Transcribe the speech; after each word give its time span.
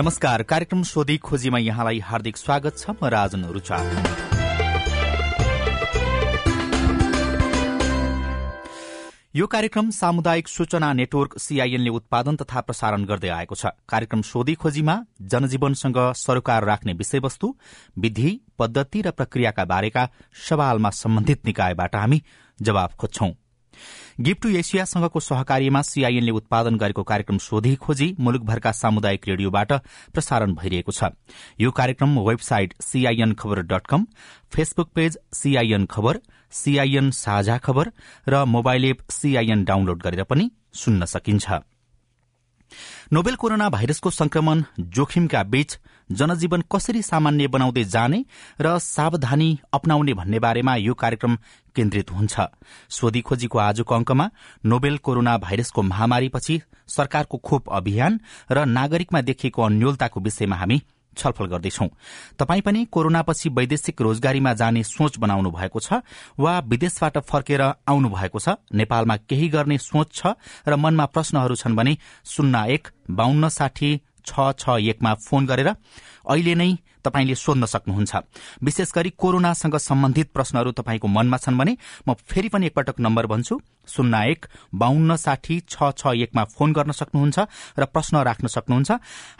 नमस्कार 0.00 0.42
कार्यक्रम 0.42 0.82
सोधी 0.82 1.16
खोजीमा 1.18 1.58
यहाँलाई 1.58 1.98
हार्दिक 2.00 2.36
स्वागत 2.36 2.76
छ। 2.78 2.90
म 2.90 3.06
राजन 3.06 3.44
रुचा। 3.44 3.78
यो 9.36 9.46
कार्यक्रम 9.46 9.90
सामुदायिक 9.90 10.48
सूचना 10.48 10.92
नेटवर्क 10.92 11.38
सीआईएनले 11.38 11.90
उत्पादन 11.90 12.36
तथा 12.36 12.60
प्रसारण 12.60 13.04
गर्दै 13.04 13.28
आएको 13.28 13.54
छ। 13.54 13.76
कार्यक्रम 13.88 14.22
सोधी 14.22 14.54
खोजीमा 14.54 14.96
जनजीवनसँग 15.20 15.98
सरोकार 16.16 16.64
राख्ने 16.64 16.92
विषयवस्तु 16.92 17.54
विधि 17.98 18.30
पद्धति 18.58 19.02
र 19.02 19.10
प्रक्रियाका 19.10 19.64
बारेका 19.64 20.08
सवालमा 20.48 20.90
सम्बन्धित 20.96 21.46
निकायबाट 21.46 21.96
हामी 21.96 22.22
जवाब 22.58 22.90
खोज्छौं। 22.96 23.30
गिफ्ट 24.20 24.42
टू 24.42 24.48
एसियासँगको 24.50 25.20
सहकार्यमा 25.20 25.80
सीआईएनले 25.82 26.30
उत्पादन 26.30 26.74
गरेको 26.76 27.02
कार्यक्रम 27.02 27.38
सोधी 27.38 27.74
खोजी 27.76 28.08
मुलुकभरका 28.20 28.72
सामुदायिक 28.72 29.28
रेडियोबाट 29.28 29.72
प्रसारण 30.12 30.52
भइरहेको 30.54 30.92
छ। 30.92 31.08
यो 31.60 31.70
कार्यक्रम 31.70 32.18
website 32.20 32.74
CIN 32.82 33.32
Khabar 33.40 33.62
dot 33.64 33.86
com 33.86 34.04
Facebook 34.52 34.90
page 34.94 35.18
CIN 35.32 35.86
Khabar 35.86 36.20
CIN 36.52 37.10
साझा 37.16 37.58
खबर 37.64 37.92
र 38.28 38.44
मोबाइल 38.44 38.84
एप 38.84 39.00
सीआईएन 39.10 39.64
डाउनलोड 39.64 40.02
गरेर 40.02 40.24
पनि 40.24 40.50
सुन्न 40.74 41.04
सकिन्छ। 41.06 41.60
नोबेल 43.12 43.34
कोरोना 43.34 43.68
भाइरसको 43.68 44.10
संक्रमण 44.10 44.62
जोखिमका 44.78 45.42
बीच 45.42 45.78
जनजीवन 46.10 46.62
कसरी 46.72 47.02
सामान्य 47.02 47.48
बनाउँदै 47.48 47.84
जाने 47.84 48.24
र 48.60 48.78
सावधानी 48.78 49.58
अप्नाउने 49.72 50.14
भन्ने 50.14 50.38
बारेमा 50.38 50.76
यो 50.76 50.94
कार्यक्रम 50.94 51.36
केन्द्रित 51.76 52.10
हुन्छ। 52.10 52.40
सोधी 52.90 53.20
खोजीको 53.20 53.58
आजको 53.58 53.94
अङ्कमा 53.94 54.30
नोबेल 54.66 54.96
कोरोना 54.98 55.36
भाइरसको 55.38 55.82
महामारीपछि 55.82 56.60
सरकारको 56.88 57.38
खोप 57.38 57.68
अभियान 57.72 58.20
र 58.50 58.64
नागरिकमा 58.68 59.20
देखिएको 59.20 59.62
अन्यलताको 59.62 60.20
विषयमा 60.20 60.56
हामी 60.56 60.82
छलफल 61.16 61.46
गर्दैछौ। 61.46 61.86
तपाई 62.38 62.60
पनि 62.60 62.84
कोरोनापछि 62.84 63.48
वैदेशिक 63.48 64.00
रोजगारीमा 64.00 64.52
जाने 64.54 64.82
सोच 64.84 65.18
बनाउनु 65.18 65.50
भएको 65.50 65.80
छ 65.80 66.02
वा 66.38 66.58
विदेशबाट 66.60 67.18
फर्केर 67.24 67.62
आउनु 67.62 68.08
भएको 68.08 68.38
छ। 68.38 68.48
नेपालमा 68.74 69.16
केही 69.28 69.48
गर्ने 69.48 69.78
सोच 69.78 70.08
छ 70.14 70.26
र 70.68 70.76
मनमा 70.76 71.06
प्रश्नहरू 71.06 71.54
छन् 71.54 71.76
भने 71.76 71.96
शून्य 72.24 72.74
एक 72.74 72.88
बाहन्न 73.10 73.48
साठी 73.48 73.90
छ 74.26 74.52
छ 74.52 74.78
एकमा 74.78 75.14
फोन 75.26 75.46
गरेर 75.46 75.68
अहिले 75.68 76.54
नै 76.54 76.70
तपाईँले 77.04 77.34
सोध्न 77.34 77.64
सक्नुहुन्छ। 77.66 78.12
विशेष 78.62 78.92
गरी 78.94 79.10
कोरोनासँग 79.16 79.76
सम्बन्धित 79.78 80.28
प्रश्नहरू 80.34 80.70
तपाईँको 80.72 81.08
मनमा 81.08 81.36
छन् 81.36 81.58
भने 81.58 81.76
म 82.08 82.14
फेरि 82.14 82.48
पनि 82.48 82.66
एकपटक 82.66 83.00
नम्बर 83.00 83.26
भन्छु 83.26 83.60
शून्य 83.88 84.30
एक 84.30 84.46
बाहन्न 84.74 85.16
साठी 85.16 85.60
छ 85.66 85.90
छ 85.96 86.14
एकमा 86.14 86.44
फोन 86.54 86.72
गर्न 86.72 86.92
सक्नुहुन्छ 86.92 87.38
र 87.78 87.84
प्रश्न 87.86 88.16
राख्न 88.22 88.46
सक्नुहुन्छ। 88.46 88.90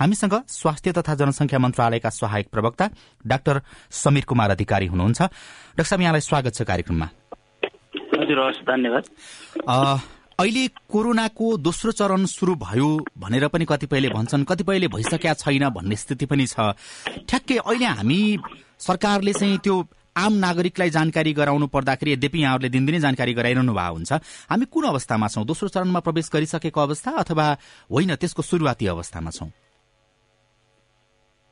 हामीसँग 0.01 0.35
स्वास्थ्य 0.49 0.93
तथा 0.93 1.15
जनसंख्या 1.15 1.59
मन्त्रालयका 1.59 2.11
सहायक 2.11 2.49
प्रवक्ता 2.51 2.89
डाक्टर 3.27 3.61
समीर 3.91 4.25
कुमार 4.25 4.51
अधिकारी 4.51 4.87
हुनुहुन्छ। 4.87 5.21
डाक्टर 5.21 5.85
साहब 5.85 6.01
यहाँलाई 6.01 6.21
स्वागत 6.21 6.55
छ 6.55 6.63
कार्यक्रममा। 6.63 7.09
हजुर 8.21 8.39
धन्यवाद। 8.67 9.05
अहिले 10.41 10.67
कोरोनाको 10.89 11.47
दोस्रो 11.61 11.93
चरण 11.93 12.25
शुरू 12.25 12.55
भयो 12.57 12.89
भनेर 13.21 13.45
पनि 13.53 13.65
कतिपयले 13.69 14.09
भन्छन् 14.09 14.45
कतिपयले 14.49 14.89
भइसकेका 14.89 15.33
छैन 15.37 15.69
भन्ने 15.69 15.97
स्थिति 16.01 16.27
पनि 16.27 16.47
छ। 16.49 16.73
ठ्याक्कै 17.29 17.57
अहिले 17.61 17.87
हामी 18.01 18.21
सरकारले 18.81 19.33
चाहिँ 19.37 19.59
त्यो 19.61 19.77
आम 20.17 20.33
नागरिकलाई 20.41 20.91
जानकारी 20.97 21.33
गराउनु 21.37 21.67
पर्दाखेरि 21.77 22.13
यद्यपि 22.13 22.39
यहाँहरूले 22.41 22.69
दिनदिनै 22.73 23.01
जानकारी 23.05 23.33
गराइरहनु 23.37 23.73
भएको 23.77 23.95
हुन्छ 23.95 24.13
हामी 24.49 24.65
कुन 24.73 24.85
अवस्थामा 24.89 25.29
छौँ? 25.29 25.45
दोस्रो 25.45 25.69
चरणमा 25.77 26.01
प्रवेश 26.09 26.31
गरिसकेको 26.33 26.81
अवस्था 26.81 27.11
अथवा 27.21 27.47
होइन 27.93 28.17
त्यसको 28.17 28.43
सुरुवाती 28.43 28.87
अवस्थामा 28.97 29.31
छौँ? 29.37 29.51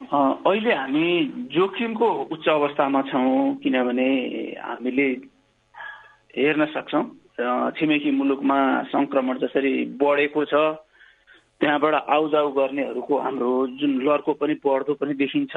अहिले 0.00 0.72
हामी 0.72 1.06
जोखिमको 1.52 2.08
उच्च 2.32 2.48
अवस्थामा 2.48 3.00
छौँ 3.12 3.54
किनभने 3.62 4.10
हामीले 4.64 5.08
हेर्न 6.40 6.64
सक्छौँ। 6.72 7.04
छिमेकी 7.38 8.10
मुलुकमा 8.12 8.58
संक्रमण 8.88 9.38
जसरी 9.38 9.72
बढेको 9.96 10.44
छ 10.46 10.62
त्यहाँबाट 11.60 11.94
आउजाउ 11.94 12.50
गर्नेहरूको 12.52 13.18
हाम्रो 13.18 13.50
जुन 13.78 13.92
लर्को 14.02 14.32
पनि 14.34 14.54
बढ्दो 14.60 14.94
पनि 14.94 15.14
देखिन्छ 15.16 15.54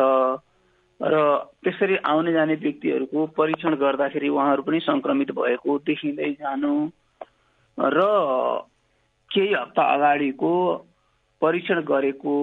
र 1.00 1.22
त्यसरी 1.64 1.96
आउने 2.06 2.34
जाने 2.34 2.56
व्यक्तिहरूको 2.58 3.26
परीक्षण 3.34 3.76
गर्दाखेरि 3.78 4.30
उहाँहरू 4.30 4.64
पनि 4.64 4.80
सङ्क्रमित 4.82 5.32
भएको 5.34 5.78
देखिँदै 5.84 6.32
जानु 6.36 6.74
र 7.78 8.06
केही 9.32 9.54
हप्ता 9.54 9.84
अगाडिको 9.94 10.54
परीक्षण 11.42 11.80
गरेको 11.84 12.34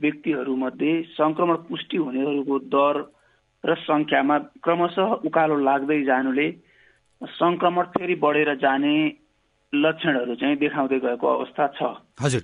व्यक्तिहरूमध्ये 0.00 0.92
सङ्क्रमण 1.12 1.56
पुष्टि 1.64 1.96
हुनेहरूको 1.98 2.58
दर 2.70 3.02
र 3.64 3.74
सङ्ख्यामा 3.82 4.38
क्रमशः 4.62 5.12
उकालो 5.24 5.56
लाग्दै 5.62 6.02
जानुले 6.04 6.48
संक्रमण 7.20 7.84
फेरि 7.94 8.14
बढेर 8.14 8.54
जाने 8.58 8.96
लक्षणहरू 9.72 10.34
चाहिँ 10.34 10.56
देखाउँदै 10.56 10.98
गएको 11.00 11.26
अवस्था 11.28 11.66
छ। 11.76 11.96
हजुर। 12.20 12.42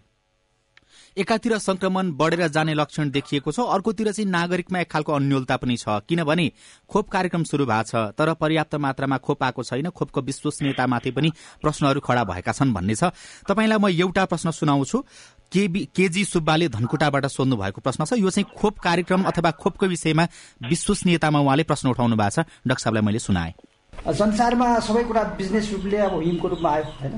एकातिर 1.16 1.56
संक्रमण 1.58 2.10
बढेर 2.16 2.46
जाने 2.48 2.74
लक्षण 2.74 3.10
देखिएको 3.10 3.52
छ 3.52 3.60
अर्कोतिर 3.68 4.10
चाहिँ 4.12 4.30
नागरिकमा 4.30 4.78
एक 4.80 4.90
खालको 4.90 5.12
अन्यलता 5.12 5.56
पनि 5.56 5.76
छ। 5.76 6.00
किनभने 6.08 6.50
खोप 6.88 7.08
कार्यक्रम 7.08 7.44
शुरू 7.44 7.64
भएको 7.66 7.84
छ 7.84 8.16
तर 8.16 8.32
पर्याप्त 8.34 8.74
मात्रामा 8.76 9.16
खोप 9.20 9.42
आएको 9.44 9.62
छैन। 9.62 9.88
खोपको 9.90 10.20
विश्वसनीयतामाथि 10.20 11.10
पनि 11.10 11.30
प्रश्नहरू 11.62 12.00
खड़ा 12.00 12.24
भएका 12.24 12.52
छन् 12.52 12.72
भन्ने 12.72 12.94
छ। 12.94 13.12
तपाईँलाई 13.44 13.78
म 13.78 13.88
एउटा 13.88 14.24
प्रश्न 14.24 14.50
सुनाउँछु। 14.52 15.04
केजी 15.52 16.24
सुब्बाले 16.24 16.68
धनकुटाबाट 16.68 17.26
सोध्नु 17.28 17.56
भएको 17.56 17.80
प्रश्न 17.80 18.04
छ। 18.04 18.16
यो 18.16 18.30
चाहिँ 18.30 18.48
खोप 18.56 18.78
कार्यक्रम 18.80 19.22
अथवा 19.28 19.50
खोपको 19.52 19.86
विषयमा 19.86 20.24
विश्वसनीयतामा 20.64 21.38
उहाँले 21.40 21.64
प्रश्न 21.68 21.88
उठाउनु 21.92 22.16
भएको 22.16 22.42
छ। 22.42 22.48
डाक्टर 22.64 22.82
साहबलाई 22.82 23.04
मैले 23.04 23.20
सुनाएँ। 23.20 23.52
संसारमा 23.92 24.66
सबै 24.82 25.02
कुरा 25.06 25.22
बिजनेस 25.38 25.66
रूपले 25.72 25.98
अब 26.02 26.14
हिमको 26.20 26.48
रूपमा 26.48 26.70
आयो 26.74 26.84
होइन? 27.00 27.14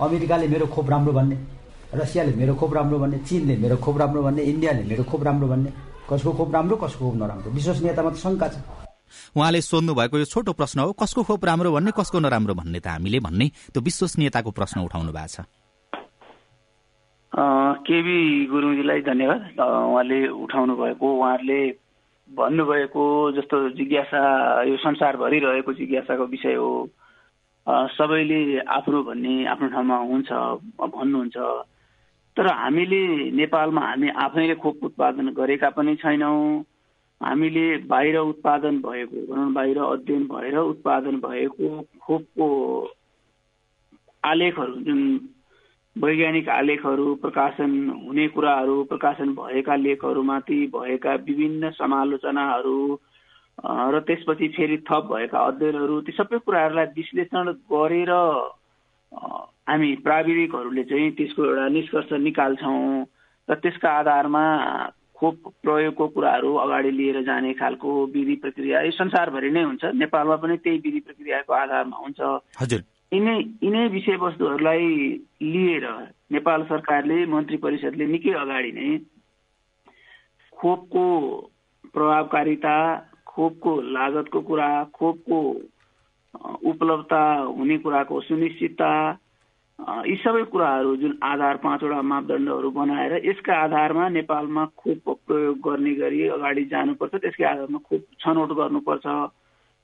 अमेरिकाले 0.00 0.46
मेरो 0.48 0.66
खोप 0.70 0.86
राम्रो 0.90 1.12
भन्ने 1.12 1.36
रसियाले 1.98 2.32
मेरो 2.38 2.54
खोप 2.54 2.72
राम्रो 2.74 2.98
भन्ने 2.98 3.18
चिनले 3.26 3.56
मेरो 3.58 3.76
खोप 3.82 3.96
राम्रो 3.98 4.22
भन्ने 4.22 4.42
इन्डियाले 4.46 4.82
मेरो 4.86 5.04
खोप 5.10 5.22
राम्रो 5.26 5.48
भन्ने। 5.48 5.70
कसको 6.06 6.30
खोप 6.38 6.50
राम्रो 6.54 6.76
कसको 6.78 7.02
खोप 7.10 7.16
नराम्रो? 7.18 7.50
विश्वसनीयतामा 7.50 8.10
त 8.14 8.16
शङ्का 8.22 8.46
छ। 8.48 8.56
उहाँले 9.34 9.60
सोध्नु 9.60 9.92
भएको 9.98 10.18
यो 10.18 10.26
छोटो 10.30 10.52
प्रश्न 10.54 10.78
हो 10.86 10.92
कसको 10.94 11.22
खोप 11.26 11.44
राम्रो 11.44 11.72
भन्ने 11.74 11.90
कसको 11.90 12.18
नराम्रो 12.22 12.54
भन्ने 12.54 12.78
त 12.78 12.86
हामीले 12.86 13.18
भन्ने 13.18 13.46
त्यो 13.74 13.80
विश्वसनीयताको 13.82 14.50
प्रश्न 14.54 14.86
उठाउनु 14.86 15.10
भएको 15.10 15.34
छ। 15.34 15.42
केबी 17.82 18.18
गुरुङजीलाई 18.46 19.00
धन्यवाद। 19.10 19.42
उहाँले 19.58 20.18
उठाउनु 20.28 20.74
भएको 20.76 21.06
उहाँहरूले 21.18 21.60
भन्नुभएको 22.36 23.32
जस्तो 23.32 23.56
जिज्ञासा 23.70 24.20
यो 24.62 24.76
संसारभरि 24.76 25.38
रहेको 25.38 25.72
जिज्ञासाको 25.72 26.24
विषय 26.26 26.54
हो। 26.54 26.88
सबैले 27.96 28.58
आफ्नो 28.60 29.02
भन्ने 29.02 29.44
आफ्नो 29.46 29.68
ठाउँमा 29.68 29.96
हुन्छ 29.96 30.32
भन्नुहुन्छ। 30.80 31.36
तर 32.36 32.46
हामीले 32.46 33.30
नेपालमा 33.30 33.80
हामी 33.80 34.08
आफैले 34.08 34.54
खोप 34.54 34.84
उत्पादन 34.84 35.28
गरेका 35.28 35.70
पनि 35.70 35.94
छैनौँ। 35.96 36.64
हामीले 37.20 37.66
बाहिर 37.90 38.16
उत्पादन 38.18 38.78
भएको 38.78 39.26
भनौँ 39.26 39.52
बाहिर 39.52 39.78
अध्ययन 39.78 40.22
भएर 40.28 40.56
उत्पादन 40.56 41.16
भएको 41.18 41.82
खोपको 42.02 42.48
आलेखहरू 44.24 44.74
जुन 44.86 45.00
वैज्ञानिक 45.98 46.48
आलेखहरू 46.48 47.14
प्रकाशन 47.14 47.72
हुने 48.06 48.26
कुराहरू 48.28 48.82
प्रकाशन 48.84 49.32
भएका 49.34 49.76
लेखहरूमाथि 49.76 50.60
भएका 50.74 51.14
विभिन्न 51.26 51.70
समालोचनाहरू 51.70 52.78
र 53.92 54.00
त्यसपछि 54.00 54.48
फेरि 54.48 54.76
थप 54.90 55.08
भएका 55.12 55.38
अध्ययनहरू 55.46 56.00
ती 56.00 56.12
सबै 56.12 56.38
कुराहरूलाई 56.38 56.86
विश्लेषण 56.96 57.50
गरेर 57.72 58.12
हामी 59.68 59.94
प्राविधिकहरूले 60.04 60.84
चाहिँ 60.84 61.10
त्यसको 61.10 61.44
एउटा 61.44 61.68
निष्कर्ष 61.68 62.12
निकाल्छौँ 62.20 63.04
र 63.48 63.54
त्यसका 63.54 63.90
आधारमा 63.98 64.44
खोप 65.18 65.36
प्रयोगको 65.62 66.06
कुराहरू 66.08 66.54
अगाडि 66.54 66.90
लिएर 66.90 67.22
जाने 67.22 67.52
खालको 67.54 67.90
विधि 68.14 68.34
प्रक्रिया 68.42 68.80
यो 68.80 68.90
संसारभरि 68.90 69.50
नै 69.50 69.62
हुन्छ। 69.62 69.84
नेपालमा 69.94 70.36
पनि 70.36 70.56
त्यही 70.62 70.78
विधि 70.78 71.00
प्रक्रियाको 71.00 71.52
आधारमा 71.52 71.96
हुन्छ। 71.96 72.20
हजुर। 72.62 72.82
यिनै 73.12 73.36
यिनै 73.62 73.86
विषयवस्तुहरूलाई 73.88 74.88
लिएर 75.42 75.84
नेपाल 76.30 76.64
सरकारले 76.64 77.16
मन्त्री 77.26 77.56
परिषदले 77.56 78.06
निकै 78.06 78.32
अगाडि 78.40 78.72
नै 78.72 78.88
खोपको 80.52 81.04
प्रभावकारिता 81.94 82.74
खोपको 83.26 83.72
लागतको 83.96 84.40
कुरा 84.50 84.68
खोपको 84.98 85.38
उपलब्धता 86.72 87.22
हुने 87.56 87.78
कुराको 87.78 88.20
सुनिश्चितता 88.20 88.92
यी 90.06 90.16
सबै 90.16 90.44
कुराहरू 90.52 90.94
जुन 90.96 91.18
आधार 91.22 91.56
पाँचवटा 91.64 92.02
मापदण्डहरू 92.12 92.70
बनाएर 92.70 93.12
यसका 93.24 93.56
आधारमा 93.64 94.08
नेपालमा 94.08 94.64
खोप 94.76 95.04
प्रयोग 95.26 95.58
गर्ने 95.64 95.94
गरी 95.94 96.20
अगाडि 96.36 96.64
जानुपर्छ 96.72 97.14
त्यसकै 97.14 97.44
आधारमा 97.44 97.78
खोप 97.88 98.02
छनौट 98.20 98.52
गर्नुपर्छ। 98.60 99.06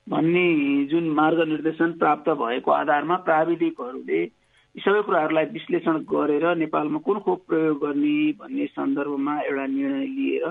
भन्ने 0.07 0.85
जुन 0.85 1.09
मार्गनिर्देशन 1.09 1.91
प्राप्त 1.91 2.29
भएको 2.29 2.71
आधारमा 2.71 3.15
प्राविधिकहरूले 3.25 4.21
यी 4.21 4.81
सबै 4.81 5.01
कुराहरूलाई 5.01 5.45
विश्लेषण 5.51 5.97
गरेर 6.11 6.45
नेपालमा 6.55 6.99
कुन 6.99 7.19
खोप 7.19 7.45
प्रयोग 7.47 7.77
गर्ने 7.77 8.15
भन्ने 8.39 8.65
सन्दर्भमा 8.65 9.39
एउटा 9.41 9.65
निर्णय 9.65 10.05
लिएर 10.05 10.45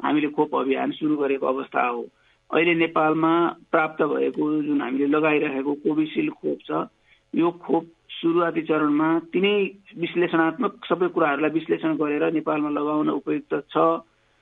हामीले 0.00 0.28
खोप 0.30 0.54
अभियान 0.54 0.90
सुरु 0.90 1.16
गरेको 1.16 1.46
अवस्था 1.46 1.86
हो। 1.86 2.02
अहिले 2.50 2.74
नेपालमा 2.74 3.32
प्राप्त 3.70 4.02
भएको 4.02 4.50
जुन 4.62 4.80
हामीले 4.82 5.06
लगाइरहेको 5.06 5.74
कोभिसिल्ड 5.74 6.32
खोप 6.32 6.58
छ 6.64 6.86
यो 7.34 7.50
खोप 7.50 7.84
सुरुवाती 8.20 8.62
चरणमा 8.62 9.08
तिनै 9.32 9.54
विश्लेषणात्मक 9.98 10.84
सबै 10.84 11.08
कुराहरूलाई 11.08 11.50
विश्लेषण 11.50 11.96
गरेर 11.96 12.32
नेपालमा 12.32 12.70
लगाउन 12.70 13.10
उपयुक्त 13.10 13.54
छ 13.70 13.86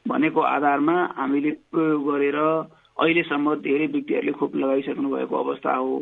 भनेको 0.06 0.40
आधारमा 0.40 0.96
हामीले 1.16 1.50
प्रयोग 1.72 2.10
गरेर 2.10 2.38
अहिलेसम्म 2.98 3.54
धेरै 3.64 3.86
व्यक्तिहरूले 3.86 4.32
खोप 4.38 4.56
लगाइसक्नु 4.56 5.08
भएको 5.14 5.36
अवस्था 5.36 5.74
हो। 5.74 5.96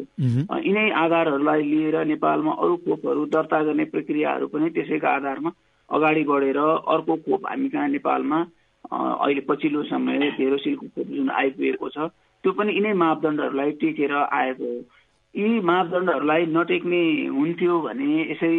यिनै 0.66 0.90
आधारहरूलाई 0.96 1.62
लिएर 1.62 1.96
नेपालमा 2.06 2.52
अरू 2.64 2.76
खोपहरू 2.84 3.24
दर्ता 3.34 3.62
गर्ने 3.62 3.84
प्रक्रियाहरू 3.94 4.46
पनि 4.48 4.70
त्यसैका 4.76 5.08
आधारमा 5.10 5.50
अगाडि 5.88 6.24
बढेर 6.24 6.58
अर्को 6.94 7.16
खोप 7.26 7.46
हामी 7.46 7.68
कहाँ 7.68 7.88
नेपालमा 7.88 8.38
अहिले 8.92 9.40
पछिल्लो 9.48 9.82
समय 9.92 10.30
भेरोसिलको 10.38 10.86
खोप 10.86 11.06
जुन 11.12 11.30
आइपुगेको 11.30 11.88
छ 11.88 12.10
त्यो 12.44 12.52
पनि 12.52 12.72
यिनै 12.72 12.92
मापदण्डहरूलाई 13.04 13.70
टेकेर 13.82 14.12
आएको 14.14 14.64
हो। 14.64 14.80
यी 15.34 15.60
मापदण्डहरूलाई 15.68 16.46
नटेक्ने 16.48 17.00
हुन्थ्यो 17.28 17.80
भने 17.80 18.20
यसै 18.32 18.50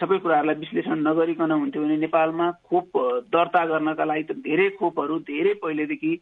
सबै 0.00 0.18
कुराहरूलाई 0.18 0.56
विश्लेषण 0.60 0.98
नगरिकन 1.08 1.50
हुन्थ्यो 1.50 1.82
भने 1.82 1.96
नेपालमा 1.96 2.50
खोप 2.70 2.88
दर्ता 3.34 3.64
गर्नका 3.72 4.04
लागि 4.04 4.22
त 4.22 4.42
धेरै 4.46 4.68
खोपहरू 4.78 5.18
धेरै 5.30 5.52
पहिलेदेखि 5.62 6.12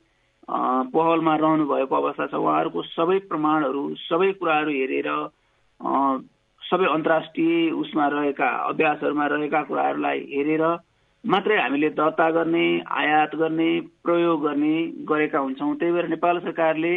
पहलमा 0.48 1.34
रहनु 1.36 1.64
भएको 1.66 1.96
अवस्था 1.96 2.26
छ 2.26 2.34
उहाँहरूको 2.34 2.82
सबै 2.82 3.18
प्रमाणहरू 3.30 3.82
सबै 3.94 4.32
कुराहरू 4.32 4.70
हेरेर 4.70 5.08
सबै 6.62 6.86
अन्तर्राष्ट्रिय 6.86 7.70
उसमा 7.70 8.06
रहेका 8.08 8.48
अभ्यासहरूमा 8.68 9.26
रहेका 9.26 9.62
कुराहरूलाई 9.62 10.18
हेरेर 10.32 10.64
मात्रै 11.24 11.56
हामीले 11.56 11.90
दर्ता 11.90 12.30
गर्ने 12.30 12.64
आयात 12.90 13.34
गर्ने 13.36 13.68
प्रयोग 14.02 14.42
गर्ने 14.42 14.74
गरेका 15.06 15.38
हुन्छौँ। 15.38 15.74
त्यही 15.76 15.92
भएर 15.92 16.08
नेपाल 16.08 16.38
सरकारले 16.38 16.94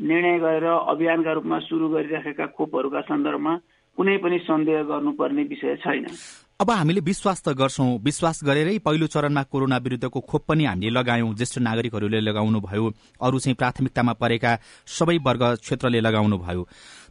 निर्णय 0.00 0.38
गरेर 0.38 0.64
अभियानका 0.64 1.32
रूपमा 1.32 1.58
सुरु 1.58 1.88
गरिराखेका 1.88 2.46
खोपहरूका 2.56 3.00
सन्दर्भमा 3.00 3.54
कुनै 3.98 4.16
पनि 4.16 4.38
सन्देह 4.38 4.82
गर्नुपर्ने 4.82 5.42
विषय 5.42 5.76
छैन। 5.76 6.04
अब 6.60 6.70
हामीले 6.70 7.00
विश्वास 7.00 7.42
त 7.44 7.52
गर्छौं। 7.52 7.98
विश्वास 8.00 8.40
गरेरै 8.44 8.78
पहिलो 8.80 9.06
चरणमा 9.06 9.42
कोरोना 9.52 9.76
विरूद्धको 9.76 10.20
खोप 10.20 10.44
पनि 10.48 10.64
हामीले 10.64 10.90
लगायौं। 10.90 11.34
ज्येष्ठ 11.36 11.58
नागरिकहरूले 11.60 12.20
लगाउनु 12.20 12.60
भयो। 12.60 12.84
अरू 13.20 13.38
चाहिँ 13.38 13.54
प्राथमिकतामा 13.54 14.12
परेका 14.16 14.52
सबै 14.88 15.16
वर्ग 15.20 15.42
क्षेत्रले 15.60 16.00
लगाउनु 16.00 16.38
भयो। 16.40 16.62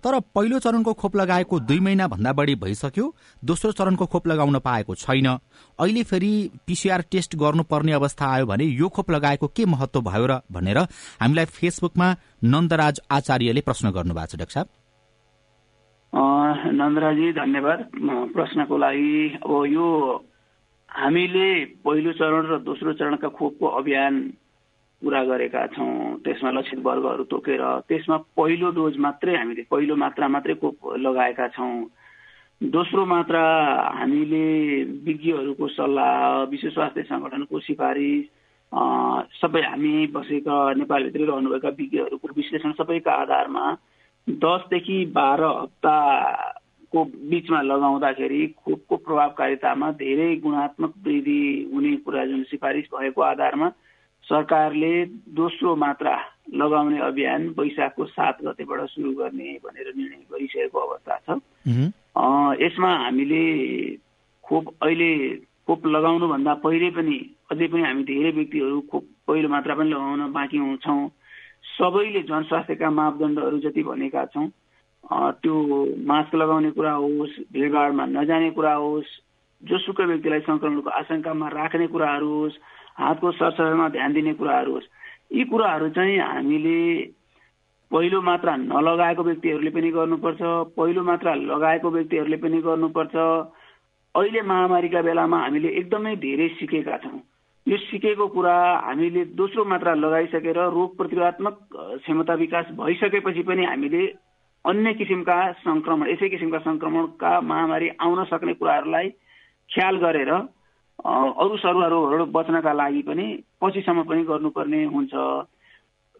तर 0.01 0.19
पहिलो 0.33 0.59
चरणको 0.59 0.93
खोप 0.93 1.15
लगाएको 1.15 1.59
दुई 1.61 1.79
महिना 1.79 2.07
भन्दा 2.07 2.33
बढ़ी 2.33 2.55
भइसक्यो। 2.57 3.05
दोस्रो 3.45 3.71
चरणको 3.71 4.05
खोप 4.05 4.27
लगाउन 4.27 4.59
पाएको 4.65 4.95
छैन। 4.95 5.27
अहिले 5.77 6.03
फेरि 6.03 6.31
पीसीआर 6.65 7.01
टेस्ट 7.05 7.35
गर्नुपर्ने 7.35 7.93
अवस्था 8.01 8.25
आयो 8.25 8.45
भने 8.49 8.65
यो 8.65 8.89
खोप 8.89 9.11
लगाएको 9.11 9.47
के 9.47 9.65
महत्व 9.65 10.01
भयो 10.01 10.25
र 10.25 10.41
भनेर 10.49 10.77
हामीलाई 11.21 11.45
फेसबुकमा 11.45 12.07
नन्दराज 12.43 13.01
आचार्यले 13.11 13.61
प्रश्न 13.61 13.91
गर्नुभएको 13.93 14.25
छ 14.25 14.41
डाक्टर 14.41 14.84
नन्दराजी 16.71 17.31
धन्यवाद। 17.33 17.79
प्रश्नको 18.33 18.77
लागि 18.77 19.39
अब 19.43 19.51
यो 19.67 19.87
हामीले 20.89 21.47
पहिलो 21.83 22.11
चरण 22.13 22.45
र 22.47 22.57
दोस्रो 22.63 22.93
चरणका 22.93 23.27
खोपको 23.27 23.65
अभियान 23.79 24.13
पुरा 25.01 25.23
गरेका 25.25 25.65
छौँ 25.75 26.23
त्यसमा 26.23 26.51
लक्षित 26.51 26.79
वर्गहरू 26.79 27.23
तोकेर 27.27 27.63
त्यसमा 27.87 28.17
पहिलो 28.37 28.69
डोज 28.71 28.97
मात्रै 28.97 29.35
हामीले 29.35 29.63
पहिलो 29.71 29.95
मात्रा 29.95 30.27
मात्रै 30.27 30.55
खोप 30.55 30.95
लगाएका 30.97 31.47
छौँ। 31.55 31.73
दोस्रो 32.61 33.05
मात्रा 33.05 33.43
हामीले 33.99 34.45
विज्ञहरूको 35.05 35.67
सल्लाह 35.67 36.43
विश्व 36.51 36.69
स्वास्थ्य 36.69 37.03
सङ्गठनको 37.11 37.59
सिफारिस 37.59 38.23
सबै 39.41 39.61
हामी 39.61 40.07
बसेका 40.15 40.55
नेपालभित्रै 40.79 41.25
रहनुभएका 41.25 41.69
विज्ञहरूको 41.77 42.27
विश्लेषण 42.35 42.71
सबैका 42.79 43.11
आधारमा 43.11 43.65
दसदेखि 44.29 45.05
बाह्र 45.05 45.43
हप्ताको 45.43 47.03
बिचमा 47.05 47.61
लगाउँदाखेरि 47.61 48.47
खोपको 48.47 48.95
प्रभावकारितामा 48.95 49.91
धेरै 49.91 50.35
गुणात्मक 50.35 50.93
वृद्धि 51.05 51.69
हुने 51.73 51.95
कुरा 51.95 52.25
जुन 52.25 52.43
सिफारिस 52.43 52.85
भएको 52.95 53.21
आधारमा 53.21 53.69
सरकारले 54.23 55.05
दोस्रो 55.05 55.75
मात्रा 55.75 56.17
लगाउने 56.53 56.99
अभियान 56.99 57.47
वैशाखको 57.59 58.05
सात 58.05 58.37
गतेबाट 58.43 58.81
सुरु 58.89 59.11
गर्ने 59.11 59.59
भनेर 59.65 59.93
निर्णय 59.97 60.23
गरिसकेको 60.31 60.79
अवस्था 60.79 61.17
छ। 61.17 61.39
यसमा 62.61 62.95
हामीले 62.95 63.43
खोप 64.43 64.65
अहिले 64.81 65.29
खोप 65.67 65.85
लगाउनुभन्दा 65.87 66.53
पहिले 66.53 66.89
पनि 66.89 67.17
अझै 67.51 67.67
पनि 67.67 67.81
हामी 67.81 68.03
धेरै 68.03 68.31
व्यक्तिहरू 68.31 68.81
खोप 68.81 69.05
पहिलो 69.27 69.49
मात्रा 69.49 69.75
पनि 69.75 69.89
लगाउन 69.89 70.31
बाँकी 70.31 70.77
छौँ 70.77 71.09
सबैले 71.67 72.21
जनस्वास्थ्यका 72.21 72.89
मापदण्डहरू 72.91 73.57
जति 73.59 73.83
भनेका 73.83 74.25
छौँ 74.33 74.47
त्यो 75.41 75.55
मास्क 76.05 76.35
लगाउने 76.35 76.71
कुरा 76.71 76.93
होस् 76.93 77.35
भिडभाडमा 77.53 78.05
नजाने 78.13 78.49
कुरा 78.51 78.73
होस् 78.75 79.11
जोसुकै 79.63 80.05
व्यक्तिलाई 80.05 80.39
सङ्क्रमणको 80.47 80.89
आशंकामा 80.99 81.47
राख्ने 81.49 81.87
कुराहरू 81.87 82.29
होस् 82.31 82.61
हातको 82.97 83.31
सरसफाइमा 83.31 83.89
ध्यान 83.89 84.13
दिने 84.13 84.33
कुराहरू 84.33 84.73
होस् 84.73 84.89
यी 85.33 85.43
कुराहरू 85.51 85.89
चाहिँ 85.89 86.17
हामीले 86.19 86.79
पहिलो 87.91 88.21
मात्रा 88.21 88.55
नलगाएको 88.57 89.23
व्यक्तिहरूले 89.23 89.69
पनि 89.69 89.89
गर्नुपर्छ 89.91 90.41
पहिलो 90.77 91.03
मात्रा 91.03 91.33
लगाएको 91.35 91.89
व्यक्तिहरूले 91.91 92.37
पनि 92.37 92.61
गर्नुपर्छ। 92.61 93.15
अहिले 94.15 94.41
महामारीका 94.41 95.01
बेलामा 95.01 95.37
हामीले 95.39 95.69
एकदमै 95.79 96.15
धेरै 96.17 96.47
सिकेका 96.59 96.97
छौँ। 96.97 97.19
यो 97.67 97.77
सिकेको 97.77 98.27
कुरा 98.27 98.55
हामीले 98.85 99.23
दोस्रो 99.33 99.63
मात्रा 99.65 99.93
लगाइसकेर 99.95 100.57
रोग 100.69 100.97
प्रतिरोधात्मक 100.97 101.57
क्षमता 101.73 102.33
विकास 102.33 102.65
भइसकेपछि 102.77 103.41
पनि 103.41 103.65
हामीले 103.65 104.01
अन्य 104.65 104.93
किसिमका 104.93 105.37
सङ्क्रमण 105.63 106.09
यसै 106.09 106.29
किसिमका 106.29 106.59
सङ्क्रमणका 106.59 107.31
महामारी 107.43 107.89
आउन 107.99 108.23
सक्ने 108.25 108.53
कुराहरूलाई 108.61 109.09
ख्याल 109.69 109.97
गरेर 109.97 110.31
अरू 110.31 111.57
सरुवा 111.57 111.87
रोगहरू 111.87 112.25
बच्नका 112.31 112.73
लागि 112.73 113.01
पनि 113.01 113.25
पछिसम्म 113.61 114.03
पनि 114.03 114.23
गर्नुपर्ने 114.23 114.83
हुन्छ। 114.85 115.13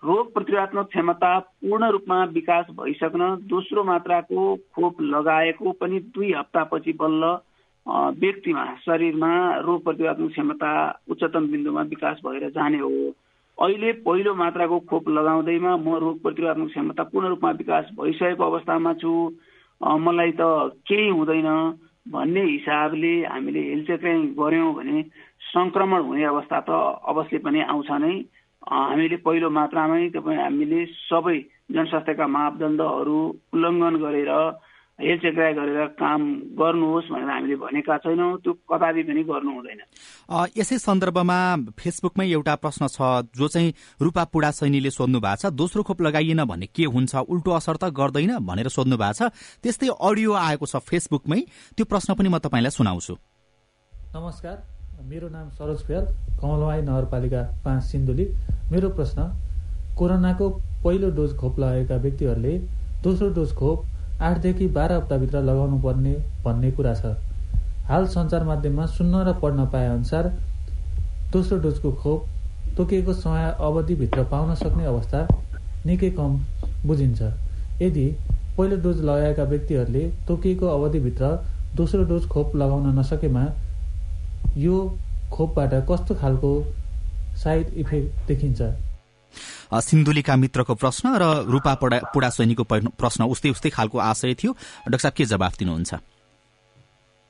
रोग 0.03 0.33
प्रतिरोधात्मक 0.33 0.88
क्षमता 0.88 1.38
पूर्ण 1.39 1.89
रूपमा 1.92 2.24
विकास 2.33 2.66
भइसक्न 2.80 3.33
दोस्रो 3.45 3.83
मात्राको 3.83 4.56
खोप 4.75 5.02
लगाएको 5.14 5.71
पनि 5.81 5.99
दुई 6.09 6.33
हप्तापछि 6.33 6.94
बल्ल 6.99 7.37
व्यक्तिमा 7.87 8.65
शरीरमा 8.85 9.31
रोग 9.61 9.83
प्रतिरोधात्मक 9.83 10.31
क्षमता 10.31 10.71
उच्चतम 11.11 11.47
बिन्दुमा 11.51 11.81
विकास 11.94 12.21
भएर 12.25 12.49
जाने 12.49 12.80
हो। 12.80 12.89
अहिले 13.57 13.92
पहिलो 14.06 14.33
मात्राको 14.35 14.80
खोप 14.89 15.09
लगाउँदैमा 15.09 15.75
म 15.77 15.95
रोग 16.01 16.21
प्रतिरोधात्मक 16.21 16.69
क्षमता 16.69 17.04
पूर्ण 17.13 17.27
रूपमा 17.30 17.51
विकास 17.61 17.89
भइसकेको 17.99 18.44
अवस्थामा 18.44 18.94
छु। 19.01 19.11
मलाई 19.81 20.31
त 20.39 20.42
केही 20.87 21.09
हुँदैन 21.09 21.49
भन्ने 22.11 22.42
हिसाबले 22.44 23.13
हामीले 23.25 23.61
हेलचेक्राइ 23.69 24.21
गऱ्यौँ 24.39 24.73
भने 24.75 25.01
सङ्क्रमण 25.54 26.01
हुने 26.09 26.23
अवस्था 26.25 26.59
त 26.69 26.69
अवश्य 27.06 27.37
पनि 27.45 27.61
आउँछ 27.69 27.92
नै। 28.01 28.13
हामीले 28.65 29.18
पहिलो 29.25 29.49
मात्रामै 29.49 30.09
तपाईँ 30.09 30.42
हामीले 30.42 30.85
सबै 31.06 31.37
जनस्वास्थ्यका 31.71 32.27
मापदण्डहरू 32.27 33.19
उल्लङ्घन 33.54 33.95
गरेर 34.01 34.31
हेलचेक्राइ 34.99 35.54
गरेर 35.54 35.87
काम 35.99 36.21
गर्नुहोस् 36.56 37.11
भनेर 37.11 37.30
हामीले 37.30 37.56
भनेका 37.59 37.95
छैनौँ 37.99 38.40
त्यो 38.40 38.52
कदापि 38.64 39.04
पनि 39.04 39.23
गर्नु 39.28 39.52
हुँदैन। 39.52 39.81
यसै 40.56 40.78
सन्दर्भमा 40.80 41.40
फेसबुकमै 41.75 42.25
एउटा 42.31 42.56
प्रश्न 42.64 42.87
छ 42.87 43.28
जो 43.35 43.47
चाहिँ 43.52 43.73
रूपा 43.99 44.23
पुडा 44.31 44.52
सैनीले 44.56 44.90
सोध्नु 44.90 45.19
भएको 45.19 45.35
छ 45.42 45.52
दोस्रो 45.52 45.83
खोप 45.83 46.02
लगाइएन 46.02 46.44
भने 46.47 46.68
के 46.71 46.87
हुन्छ 46.87 47.28
उल्टो 47.28 47.52
असर 47.52 47.75
त 47.75 47.92
गर्दैन 47.92 48.40
भनेर 48.40 48.68
सोध्नु 48.71 48.95
भएको 48.95 49.19
छ। 49.19 49.35
त्यस्तै 49.59 49.87
अडियो 49.92 50.31
आएको 50.31 50.66
छ 50.66 50.80
फेसबुकमै 50.80 51.42
त्यो 51.75 51.85
प्रश्न 51.92 52.16
पनि 52.16 52.30
म 52.31 52.40
तपाईँलाई 52.40 52.71
सुनाउँछु। 52.71 53.14
नमस्कार 54.16 54.56
मेरो 55.11 55.28
नाम 55.28 55.49
सरोज 55.59 55.81
फेल 55.83 56.04
कमलवाई 56.40 56.81
नगरपालिका 56.87 57.42
पाँच 57.68 57.83
सिन्धुली। 57.83 58.25
मेरो 58.71 58.90
प्रश्न 58.95 59.19
कोरोनाको 59.99 60.45
पहिलो 60.87 61.09
डोज 61.11 61.35
खोप 61.35 61.59
लगाएका 61.59 61.95
व्यक्तिहरूले 61.99 62.54
दोस्रो 63.04 63.30
डोज 63.35 63.52
खोप 63.59 63.80
आठदेखि 64.22 64.68
बाह्र 64.68 64.94
हप्ताभित्र 64.94 65.42
लगाउनु 65.42 65.78
पर्ने 65.80 66.14
भन्ने 66.44 66.72
कुरा 66.72 66.94
छ। 66.94 67.16
हाल 67.88 68.06
सञ्चार 68.07 68.44
माध्यममा 68.44 68.86
सुन्न 68.92 69.24
र 69.24 69.34
पढ्न 69.42 69.66
पाए 69.74 69.88
अनुसार 69.88 70.28
दोस्रो 71.31 71.57
डोजको 71.60 71.92
खोप 71.94 72.26
तोकिएको 72.78 73.14
समय 73.16 73.52
अवधिभित्र 73.62 74.24
पाउन 74.31 74.54
सक्ने 74.56 74.86
अवस्था 74.86 75.28
निकै 75.86 76.10
कम 76.12 76.40
बुझिन्छ। 76.86 77.22
यदि 77.81 78.06
पहिलो 78.57 78.78
डोज 78.84 79.02
लगाएका 79.02 79.44
व्यक्तिहरूले 79.44 80.04
तोकिएको 80.28 80.68
अवधिभित्र 80.69 81.30
दोस्रो 81.76 82.04
डोज 82.04 82.28
खोप 82.30 82.56
लगाउन 82.56 83.00
नसकेमा 83.00 83.45
यो 84.57 84.76
खोपबाट 85.31 85.74
कस्तो 85.90 86.16
खालको 86.16 86.52
साइड 87.44 87.74
इफेक्ट 87.76 88.28
देखिन्छ? 88.28 88.62
सिन्धुलीका 89.74 90.36
मित्रको 90.36 90.74
प्रश्न 90.76 91.16
र 91.16 91.24
रूपा 91.50 91.74
पुडा 92.14 92.30
सैनीको 92.30 92.64
प्रश्न 92.94 93.24
उस्तै 93.26 93.50
उस्तै 93.50 93.69
खालको 93.69 93.98
आशय 94.00 94.34
थियो। 94.34 94.52
डाक्टर 94.86 94.98
साहब 94.98 95.14
के 95.14 95.26
जवाफ 95.26 95.54
दिनुहुन्छ? 95.60 95.94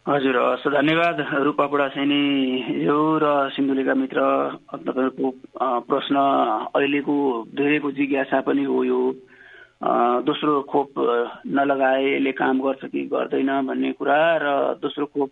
हजुर 0.05 0.35
हस् 0.37 0.67
धन्यवाद 0.69 1.17
रूपा 1.43 1.65
बुढा 1.65 1.87
यो 1.89 2.99
र 3.17 3.49
सिन्धुलीका 3.55 3.93
मित्र। 3.93 4.19
तपाईँहरूको 4.69 5.27
प्रश्न 5.89 6.15
अहिलेको 6.75 7.15
धेरैको 7.57 7.91
जिज्ञासा 7.91 8.41
पनि 8.45 8.63
हो 8.63 8.83
यो। 8.83 9.01
दोस्रो 10.29 10.61
खोप 10.69 10.91
नलगाए 11.47 12.31
काम 12.37 12.59
गर्छ 12.61 12.85
कि 12.85 13.01
गर्दैन 13.09 13.49
भन्ने 13.65 13.91
कुरा 13.97 14.19
र 14.41 14.45
दोस्रो 14.77 15.05
खोप 15.09 15.31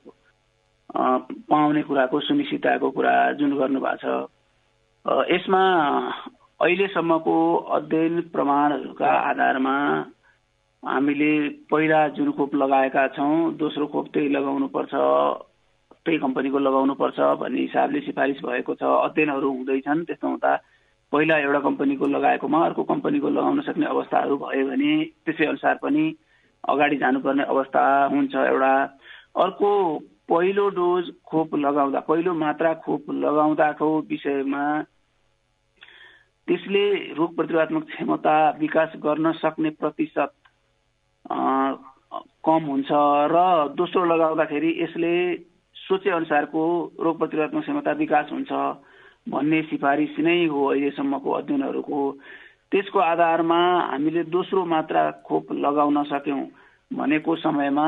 पाउने 0.89 1.81
कुराको 1.83 2.19
सुनिश्चितताको 2.19 2.89
कुरा 2.91 3.13
जुन 3.37 3.51
गर्नुभएको 3.57 3.97
छ। 4.01 4.27
यसमा 5.05 5.63
अहिलेसम्मको 6.63 7.35
अध्ययन 7.75 8.19
प्रमाणहरूका 8.33 9.07
आधारमा 9.29 9.71
हामीले 10.83 11.31
पहिला 11.71 11.97
जुन 12.15 12.31
खोप 12.31 12.55
लगाएका 12.55 13.07
छौँ 13.15 13.51
दोस्रो 13.59 13.87
खोप 13.87 14.07
त्यही 14.13 14.29
लगाउनुपर्छ 14.29 14.93
त्यही 14.93 16.17
कम्पनीको 16.17 16.59
लगाउनुपर्छ 16.59 17.19
भन्ने 17.41 17.61
हिसाबले 17.61 17.99
सिफारिस 17.99 18.39
भएको 18.45 18.75
छ। 18.75 18.83
अध्ययनहरू 18.83 19.49
हुँदैछन् 19.51 20.05
त्यस्तो 20.05 20.27
हुँदा 20.27 20.55
पहिला 21.11 21.37
एउटा 21.39 21.59
कम्पनीको 21.67 22.07
लगाएकोमा 22.15 22.63
अर्को 22.65 22.83
कम्पनीको 22.93 23.29
लगाउन 23.29 23.61
सक्ने 23.67 23.85
अवस्थाहरू 23.85 24.37
भयो 24.37 24.65
भने 24.69 24.93
त्यसै 25.25 25.45
अनुसार 25.45 25.75
पनि 25.83 26.05
अगाडि 26.63 26.97
जानुपर्ने 27.03 27.43
अवस्था 27.43 27.83
हुन्छ 28.15 28.35
एउटा। 28.35 28.73
अर्को 29.43 29.69
पहिलो 30.31 30.69
डोज 30.79 31.11
खोप 31.27 31.55
लगाउँदा 31.67 31.99
पहिलो 32.07 32.33
मात्रा 32.39 32.73
खोप 32.87 33.11
लगाउँदाको 33.27 33.93
विषयमा 34.09 34.65
त्यसले 36.47 36.85
रोग 37.13 37.35
प्रतिरोधात्मक 37.35 37.83
क्षमता 37.87 38.35
विकास 38.59 38.91
गर्न 39.03 39.31
सक्ने 39.31 39.69
प्रतिशत 39.79 40.31
कम 42.43 42.63
हुन्छ 42.65 42.91
र 43.31 43.37
दोस्रो 43.75 44.05
लगाउँदाखेरि 44.05 44.71
यसले 44.83 45.13
सोचे 45.75 46.09
अनुसारको 46.09 46.63
रोग 46.99 47.17
प्रतिरोधात्मक 47.17 47.63
क्षमता 47.63 47.91
विकास 47.97 48.31
हुन्छ 48.31 48.51
भन्ने 49.29 49.61
सिफारिस 49.63 50.19
नै 50.19 50.45
हो 50.45 50.65
अहिलेसम्मको 50.65 51.31
अध्ययनहरूको। 51.31 51.99
त्यसको 52.71 52.99
आधारमा 52.99 53.59
हामीले 53.91 54.23
दोस्रो 54.27 54.65
मात्रा 54.65 55.09
खोप 55.23 55.51
लगाउन 55.55 56.03
सक्यौँ 56.03 56.43
भनेको 56.91 57.35
समयमा 57.35 57.87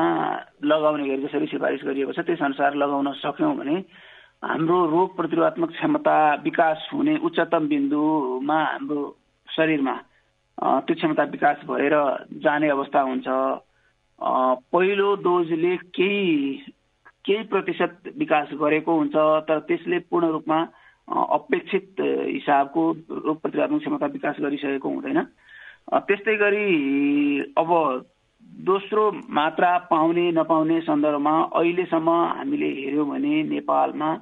लगाउने 0.64 1.08
गरी 1.08 1.22
जसरी 1.22 1.46
सिफारिस 1.46 1.84
गरिएको 1.84 2.12
छ 2.12 2.24
त्यस 2.24 2.42
अनुसार 2.42 2.74
लगाउन 2.74 3.12
सक्यौँ 3.20 3.56
भने 3.56 3.76
हाम्रो 4.46 4.78
रोग 4.86 5.16
प्रतिरोधात्मक 5.16 5.70
क्षमता 5.70 6.16
विकास 6.42 6.88
हुने 6.92 7.16
उच्चतम 7.26 7.66
बिन्दुमा 7.68 8.58
हाम्रो 8.62 9.02
शरीरमा 9.48 9.94
त्यो 10.86 10.94
क्षमता 10.94 11.22
विकास 11.32 11.56
भएर 11.66 11.94
जाने 12.44 12.68
अवस्था 12.70 13.00
हुन्छ। 13.00 13.26
पहिलो 14.72 15.14
डोजले 15.26 15.76
केही 15.98 16.24
केही 17.26 17.42
प्रतिशत 17.50 18.12
विकास 18.18 18.48
गरेको 18.60 18.96
हुन्छ 18.96 19.16
तर 19.48 19.58
त्यसले 19.66 19.98
पूर्ण 20.10 20.30
रूपमा 20.30 20.58
अपेक्षित 21.08 22.00
हिसाबको 22.00 22.82
रोग 23.26 23.36
प्रतिरोधात्मक 23.42 23.80
क्षमता 23.80 24.06
विकास 24.14 24.36
गरिसकेको 24.40 24.88
हुँदैन। 24.88 25.20
त्यस्तै 26.06 26.36
गरी 26.36 26.66
अब 27.58 27.70
दोस्रो 28.70 29.10
मात्रा 29.30 29.76
पाउने 29.90 30.30
नपाउने 30.32 30.80
सन्दर्भमा 30.86 31.34
अहिलेसम्म 31.50 32.10
हामीले 32.10 32.70
हेऱ्यौँ 32.80 33.08
भने 33.10 33.42
नेपालमा 33.50 34.14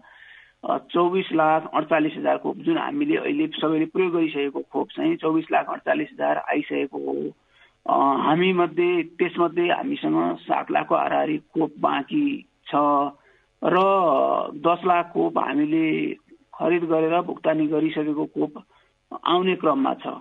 चौबिस 0.65 1.33
लाख 1.33 1.67
अडचालिस 1.75 2.13
हजार 2.17 2.37
खोप 2.39 2.57
जुन 2.65 2.79
हामीले 2.79 3.17
अहिले 3.17 3.47
सबैले 3.61 3.85
प्रयोग 3.93 4.13
गरिसकेको 4.13 4.61
खोप 4.73 4.89
चाहिँ 4.91 5.17
चौबिस 5.17 5.51
लाख 5.53 5.69
अडचालिस 5.71 6.09
हजार 6.13 6.37
आइसकेको 6.49 6.99
हो। 6.99 7.15
हामी 7.87 8.53
मध्ये 8.53 9.03
त्यसमध्ये 9.19 9.69
हामीसँग 9.71 10.17
सात 10.41 10.71
लाखको 10.71 10.95
हाराहारी 10.97 11.37
खोप 11.53 11.73
बाँकी 11.81 12.25
छ 12.69 12.75
र 13.63 13.77
दस 14.65 14.81
लाख 14.87 15.13
खोप 15.13 15.39
हामीले 15.39 15.85
खरिद 16.55 16.85
गरेर 16.89 17.21
भुक्तानी 17.29 17.67
गरिसकेको 17.67 18.25
खोप 18.25 18.63
आउने 19.13 19.55
क्रममा 19.61 19.95
छ। 20.01 20.17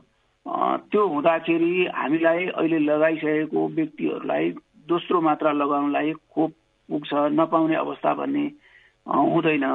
त्यो 0.91 1.07
हुँदाखेरि 1.07 1.87
हामीलाई 1.95 2.45
अहिले 2.47 2.79
लगाइसकेको 2.83 3.67
व्यक्तिहरूलाई 3.75 4.49
दोस्रो 4.87 5.21
मात्रा 5.21 5.51
लगाउनलाई 5.55 6.13
खोप 6.35 6.51
पुग्छ 6.89 7.09
नपाउने 7.39 7.75
अवस्था 7.75 8.13
भन्ने 8.13 8.45
हुँदैन। 9.07 9.65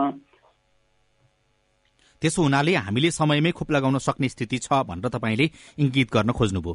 त्यसो 2.20 2.42
हुनाले 2.42 2.74
हामीले 2.76 3.10
समयमै 3.10 3.50
खोप 3.52 3.70
लगाउन 3.70 3.98
सक्ने 3.98 4.28
स्थिति 4.28 4.58
छ 4.58 4.68
भनेर 4.84 5.08
तपाईँले 5.08 5.46
इङ्गित 5.78 6.08
गर्न 6.12 6.30
खोज्नुभयो। 6.32 6.74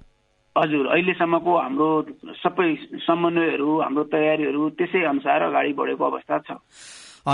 हजुर 0.56 0.86
अहिलेसम्मको 0.86 1.52
हाम्रो 1.58 1.90
सबै 2.42 2.70
समन्वयहरू 3.02 3.70
हाम्रो 3.82 4.04
तयारीहरू 4.14 4.70
त्यसै 4.78 5.02
अनुसार 5.12 5.42
अगाडि 5.50 5.74
बढेको 5.74 6.04
अवस्था 6.06 6.38
छ। 6.46 6.50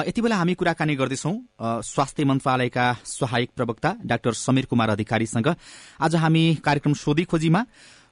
यति 0.08 0.22
बेला 0.22 0.36
हामी 0.40 0.54
कुराकानी 0.54 0.96
गर्दैछौ। 0.96 1.32
स्वास्थ्य 1.84 2.24
मन्त्रालयका 2.26 2.86
सहायक 3.04 3.50
प्रवक्ता 3.58 3.90
डाक्टर 4.06 4.34
समीर 4.40 4.66
कुमार 4.72 4.90
अधिकारीसँग। 4.90 5.48
आज 6.00 6.16
हामी 6.16 6.44
कार्यक्रम 6.64 6.94
सोधी 6.94 7.24
खोजीमा। 7.26 7.62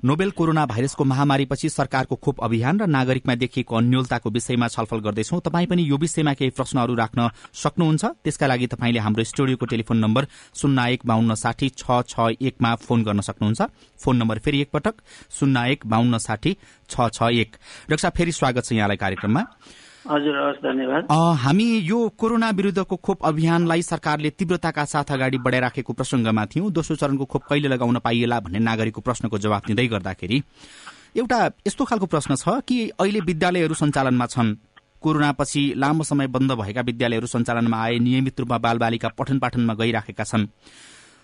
नोबेल 0.05 0.31
कोरोना 0.31 0.65
भाइरसको 0.65 1.03
महामारीपछि 1.03 1.69
सरकारको 1.69 2.15
खोप 2.15 2.41
अभियान 2.43 2.79
र 2.79 2.85
नागरिकमा 2.85 3.35
देखिएको 3.35 3.75
अन्यलताको 3.75 4.29
विषयमा 4.29 4.67
छलफल 4.67 4.99
गर्दैछौ। 5.01 5.39
तपाईँ 5.41 5.67
पनि 5.67 5.83
यो 5.89 5.97
विषयमा 5.97 6.33
केही 6.37 6.51
प्रश्नहरू 6.53 6.93
राख्न 6.93 7.29
सक्नुहुन्छ? 7.53 8.05
त्यसका 8.23 8.47
लागि 8.47 8.67
तपाईँले 8.67 8.99
हाम्रो 8.99 9.23
स्टुडियोको 9.23 9.65
टेलिफोन 9.65 9.97
नम्बर 9.97 10.27
शून्य 10.53 10.93
एक 10.93 11.01
बाहन्न 11.01 11.33
साठी 11.33 11.69
छ 11.73 12.05
छ 12.05 12.29
एकमा 12.37 12.75
फोन 12.77 13.03
गर्न 13.03 13.21
सक्नुहुन्छ। 13.25 13.61
फोन 13.97 14.15
नम्बर 14.17 14.39
फेरि 14.39 14.61
एकपटक 14.61 15.01
शून्य 15.33 15.71
एक 15.71 15.87
बाहन्न 15.89 16.17
साठी 16.21 16.57
छ 16.89 17.09
छ 17.09 17.33
एक। 17.33 17.57
रक्षा 17.89 18.09
फेरि 18.13 18.31
स्वागत 18.31 18.65
छ 18.65 18.71
यहाँलाई 18.77 18.97
कार्यक्रममा। 18.97 19.45
हजुर 20.09 20.35
धन्यवाद। 20.63 21.07
हामी 21.39 21.67
यो 21.83 21.97
कोरोना 22.17 22.49
विरूद्धको 22.51 22.95
खोप 22.97 23.25
अभियानलाई 23.25 23.81
सरकारले 23.83 24.29
तीव्रताका 24.31 24.85
साथ 24.85 25.11
अगाडि 25.11 25.37
बढाइराखेको 25.39 25.93
प्रसंगमा 25.93 26.45
थियौं। 26.45 26.71
दोस्रो 26.73 26.95
चरणको 26.95 27.25
खोप 27.25 27.43
कहिले 27.49 27.67
लगाउन 27.67 27.99
पाइएला 27.99 28.39
भन्ने 28.39 28.59
नागरिकको 28.59 29.01
प्रश्नको 29.01 29.37
जवाब 29.37 29.61
दिँदै 29.67 29.87
गर्दाखेरि 29.87 30.41
एउटा 31.17 31.39
यस्तो 31.67 31.85
खालको 31.85 32.05
प्रश्न 32.07 32.35
छ 32.35 32.59
कि 32.67 32.77
अहिले 32.91 33.19
विद्यालयहरू 33.27 33.73
सञ्चालनमा 33.75 34.25
छन्। 34.27 34.55
कोरोनापछि 35.01 35.61
लामो 35.77 36.03
समय 36.03 36.27
बन्द 36.27 36.51
भएका 36.57 36.81
विद्यालयहरू 36.81 37.27
सञ्चालनमा 37.27 37.77
आए 37.77 37.97
नियमित 37.99 38.39
रूपमा 38.39 38.57
बालबालिका 38.57 39.09
पठन 39.17 39.39
पाठनमा 39.39 39.73
गइराखेका 39.73 40.23
छन्। 40.23 40.47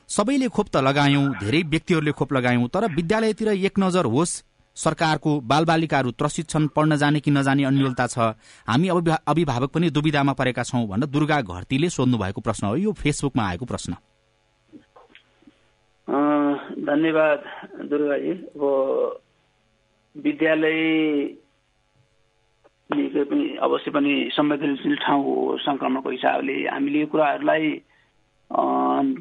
सबैले 0.10 0.48
खोप 0.48 0.68
त 0.68 0.78
लगायौं 0.84 1.26
धेरै 1.40 1.62
व्यक्तिहरूले 1.72 2.12
खोप 2.12 2.34
लगायौं 2.34 2.68
तर 2.68 2.86
विद्यालयतिर 2.94 3.48
एक 3.50 3.80
नजर 3.80 4.06
होस् 4.06 4.34
सरकारको 4.78 5.32
बालबालिकाहरू 5.42 6.12
त्रसित 6.14 6.50
छन् 6.50 6.68
पढ्न 6.76 6.96
जाने 6.98 7.20
कि 7.20 7.32
नजाने 7.32 7.64
अन्यलता 7.64 8.08
छ। 8.08 8.18
हामी 8.68 8.88
अभिभावक 8.90 9.70
पनि 9.74 9.90
दुविधामा 9.92 10.34
परेका 10.34 10.64
छौं 10.64 10.88
भनेर 10.88 11.10
दुर्गा 11.10 11.42
घरतीले 11.44 11.90
सोध्नु 11.90 12.18
भएको 12.18 12.42
प्रश्न 12.42 12.68
हो। 12.68 12.76
यो 12.78 12.92
फेसबुकमा 12.94 13.44
आएको 13.50 13.66
प्रश्न। 13.66 13.94
धन्यवाद 16.84 17.40
दुर्गाजी। 17.90 18.32
अब 18.32 18.64
विद्यालय 20.16 20.80
पनि 22.90 23.46
अवश्य 23.62 23.92
पनि 23.92 24.14
संवेदनशील 24.34 24.96
ठाउँ 24.98 25.24
हो। 25.26 25.58
संक्रमणको 25.60 26.10
हिसाबले 26.10 26.54
हामीले 26.68 27.00
यो 27.00 27.08
कुराहरूलाई 27.08 27.70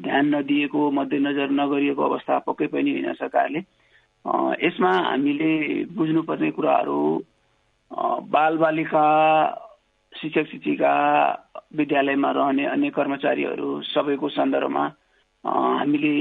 ध्यान 0.01 0.25
नदिएको 0.35 0.81
मध्यनजर 0.91 1.49
नगरिएको 1.51 2.01
अवस्था 2.03 2.37
पक्कै 2.47 2.67
पनि 2.67 2.91
होइन 2.91 3.13
सरकारले। 3.13 3.59
यसमा 4.25 4.91
हामीले 5.03 5.51
बुझ्नुपर्ने 5.91 6.49
कुराहरू 6.51 6.99
बालबालिका 8.31 9.05
शिक्षक 10.13 10.45
शिक्षिका 10.51 10.93
विद्यालयमा 11.75 12.29
रहने 12.31 12.65
अन्य 12.65 12.89
कर्मचारीहरू 12.89 13.69
सबैको 13.83 14.29
सन्दर्भमा 14.29 14.85
हामीले 15.43 16.13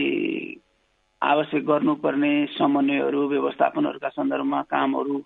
आवश्यक 1.23 1.63
गर्नुपर्ने 1.67 2.33
समन्वयहरू 2.59 3.21
व्यवस्थापनहरूका 3.29 4.09
सन्दर्भमा 4.09 4.63
कामहरू 4.67 5.17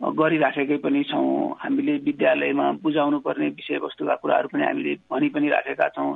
गरिराखेकै 0.00 0.76
पनि 0.84 1.02
छौँ। 1.04 1.56
हामीले 1.56 1.94
विद्यालयमा 2.04 2.66
बुझाउनु 2.82 3.18
पर्ने 3.24 3.48
विषयवस्तुका 3.56 4.14
कुराहरू 4.20 4.48
पनि 4.52 4.62
हामीले 4.64 4.94
भनि 5.08 5.28
पनि 5.32 5.48
राखेका 5.48 5.88
छौँ। 5.96 6.12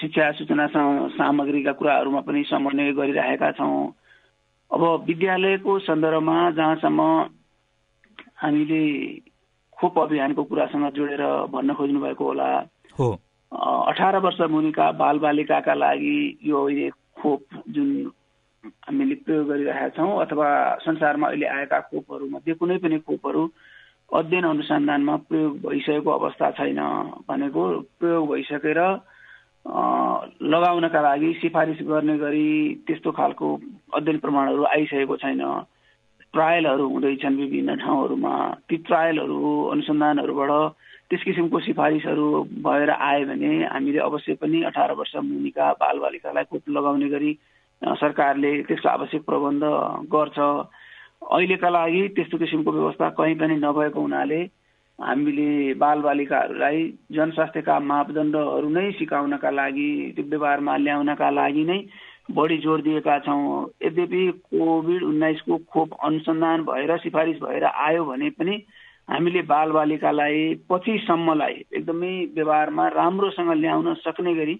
शिक्षा 0.00 0.30
सूचना 0.38 0.66
सामग्रीका 1.18 1.72
कुराहरूमा 1.72 2.20
पनि 2.22 2.42
समन्वय 2.46 2.92
गरिराखेका 2.94 3.50
छौँ। 3.58 3.90
अब 4.70 4.82
विद्यालयको 5.06 5.78
सन्दर्भमा 5.78 6.50
जहाँसम्म 6.50 7.00
हामीले 8.36 8.82
खोप 9.76 9.98
अभियानको 9.98 10.42
कुरासँग 10.44 10.90
जोडेर 10.92 11.22
भन्न 11.52 11.74
खोज्नु 11.74 12.00
भएको 12.00 12.24
होला 12.24 12.48
हो। 12.98 13.08
अठार 13.86 14.18
वर्ष 14.18 14.40
मुनिका 14.50 14.90
बालबालिकाका 14.92 15.74
लागि 15.74 16.18
यो 16.42 16.64
अहिले 16.64 16.90
खोप 16.90 17.42
जुन 17.68 17.88
हामीले 18.88 19.14
प्रयोग 19.14 19.46
गरिरहेका 19.48 19.88
छौँ 19.88 20.20
अथवा 20.20 20.48
संसारमा 20.82 21.28
अहिले 21.28 21.46
आएका 21.46 21.80
खोपहरूमध्ये 21.80 22.54
कुनै 22.54 22.76
पनि 22.78 22.98
खोपहरू 22.98 23.42
अध्ययन 24.12 24.44
अनुसन्धानमा 24.44 25.16
प्रयोग 25.28 25.58
भइसकेको 25.60 26.10
अवस्था 26.10 26.50
छैन 26.50 26.80
भनेको 27.28 27.62
प्रयोग 28.00 28.28
भइसकेर 28.28 28.80
लगाउनका 29.66 31.00
लागि 31.00 31.32
सिफारिस 31.40 31.78
गर्ने 31.88 32.16
गरी 32.18 32.48
त्यस्तो 32.86 33.10
खालको 33.12 33.48
अध्ययन 33.94 34.18
प्रमाणहरू 34.18 34.64
आइसकेको 34.64 35.16
छैन। 35.16 35.40
ट्रायलहरू 36.32 36.88
हुँदैछन् 36.88 37.36
विभिन्न 37.36 37.76
ठाउँहरूमा। 37.80 38.34
ती 38.68 38.76
ट्रायलहरू 38.76 39.40
अनुसन्धानहरूबाट 39.72 40.50
त्यस 41.10 41.22
किसिमको 41.24 41.60
सिफारिसहरू 41.60 42.26
भएर 42.60 42.90
आयो 42.90 43.26
भने 43.26 43.52
हामीले 43.64 43.98
अवश्य 43.98 44.34
पनि 44.42 44.62
अठार 44.68 44.92
वर्ष 44.92 45.14
मुनिका 45.16 45.72
बालबालिकालाई 45.80 46.44
खोप 46.44 46.68
लगाउने 46.68 47.08
गरी 47.08 47.32
सरकारले 47.82 48.52
त्यसको 48.68 48.88
आवश्यक 48.88 49.22
प्रबन्ध 49.24 49.64
गर्छ। 50.12 50.38
अहिलेका 51.24 51.68
लागि 51.68 52.02
त्यस्तो 52.16 52.38
किसिमको 52.38 52.72
व्यवस्था 52.72 53.08
कहीँ 53.16 53.34
पनि 53.38 53.56
नभएको 53.56 54.00
हुनाले 54.00 54.40
हामीले 54.98 55.74
बालबालिकाहरूलाई 55.74 56.82
जनस्वास्थ्यका 57.12 57.78
मापदण्डहरू 57.82 58.68
नै 58.68 58.90
सिकाउनका 58.92 59.50
लागि 59.50 59.88
त्यो 60.16 60.24
व्यवहारमा 60.26 60.76
ल्याउनका 60.76 61.30
लागि 61.30 61.64
नै 61.64 61.78
बढी 62.30 62.56
जोड 62.58 62.82
दिएका 62.82 63.18
छौँ। 63.18 63.68
यद्यपि 63.84 64.22
कोभिड 64.50 65.02
उन्नाइसको 65.02 65.56
खोप 65.72 65.98
अनुसन्धान 66.04 66.62
भएर 66.64 66.96
सिफारिस 66.98 67.42
भएर 67.42 67.64
आयो 67.64 68.04
भने 68.04 68.30
पनि 68.38 68.54
हामीले 69.08 69.42
बालबालिकालाई 69.50 70.38
पछिसम्मलाई 70.70 71.64
एकदमै 71.72 72.14
व्यवहारमा 72.34 72.88
राम्रोसँग 72.90 73.52
ल्याउन 73.56 73.94
सक्ने 74.00 74.34
गरी 74.34 74.56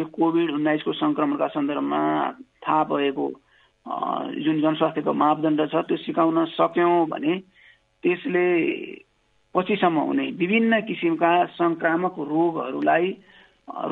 यो 0.00 0.04
कोभिड 0.12 0.50
उन्नाइसको 0.50 0.92
सङ्क्रमणका 0.94 1.46
सन्दर्भमा 1.48 2.02
थाहा 2.64 2.82
भएको 2.90 3.30
जुन 4.42 4.60
जनस्वास्थ्यको 4.60 5.12
मापदण्ड 5.14 5.68
छ 5.70 5.86
त्यो 5.86 5.96
सिकाउन 6.00 6.44
सक्यौँ 6.50 7.06
भने 7.06 7.38
त्यसले 8.04 8.44
पछिसम्म 9.54 9.98
हुने 10.00 10.26
विभिन्न 10.38 10.80
किसिमका 10.88 11.32
सङ्क्रामक 11.56 12.14
रोगहरूलाई 12.30 13.08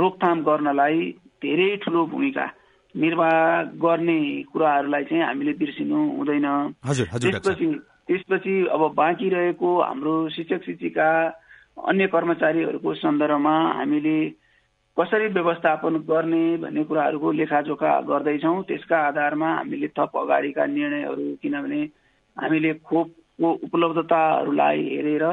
रोकथाम 0.01 0.43
गर्नलाई 0.45 1.01
धेरै 1.43 1.69
ठुलो 1.85 2.05
भूमिका 2.07 2.47
निर्वाह 2.95 3.37
गर्ने 3.79 4.21
कुराहरूलाई 4.53 5.05
चाहिँ 5.05 5.23
हामीले 5.25 5.53
बिर्सिनु 5.61 5.99
हुँदैन। 6.17 6.47
त्यसपछि 6.83 7.67
त्यसपछि 8.09 8.55
अब 8.75 8.83
बाँकी 8.95 9.29
रहेको 9.29 9.69
हाम्रो 9.81 10.15
शिक्षक 10.37 10.65
शिक्षिका 10.67 11.09
अन्य 11.89 12.07
कर्मचारीहरूको 12.15 12.95
सन्दर्भमा 12.95 13.55
हामीले 13.79 14.19
कसरी 14.97 15.27
व्यवस्थापन 15.37 15.97
गर्ने 16.09 16.45
भन्ने 16.65 16.83
कुराहरूको 16.85 17.33
लेखाजोखा 17.33 17.93
गर्दैछौँ। 18.11 18.63
त्यसका 18.69 18.99
आधारमा 19.09 19.51
हामीले 19.55 19.89
थप 19.99 20.17
अगाडिका 20.25 20.67
निर्णयहरू 20.67 21.27
किनभने 21.43 21.81
हामीले 22.37 22.73
खोपको 22.89 23.49
उपलब्धताहरूलाई 23.67 24.83
हेरेर 24.89 25.25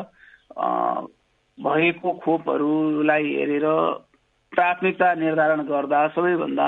भएको 0.58 2.12
खोपहरूलाई 2.14 3.34
हेरेर 3.36 3.66
प्राथमिकता 4.54 5.14
निर्धारण 5.14 5.62
गर्दा 5.64 6.08
सबैभन्दा 6.08 6.68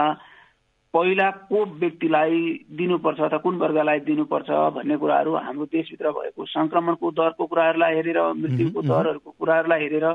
पहिला 0.93 1.29
को 1.49 1.65
व्यक्तिलाई 1.79 2.37
दिनुपर्छ 2.71 3.19
अथवा 3.19 3.37
कुन 3.37 3.55
वर्गलाई 3.55 3.99
दिनुपर्छ 3.99 4.49
भन्ने 4.49 4.97
कुराहरू 4.97 5.35
हाम्रो 5.35 5.65
देशभित्र 5.65 6.11
भएको 6.11 6.45
सङ्क्रमणको 6.45 7.11
दरको 7.11 7.45
कुराहरूलाई 7.45 7.95
हेरेर 7.95 8.19
मृत्युको 8.33 8.81
दरहरूको 8.81 9.31
कुराहरूलाई 9.39 9.81
हेरेर 9.81 10.05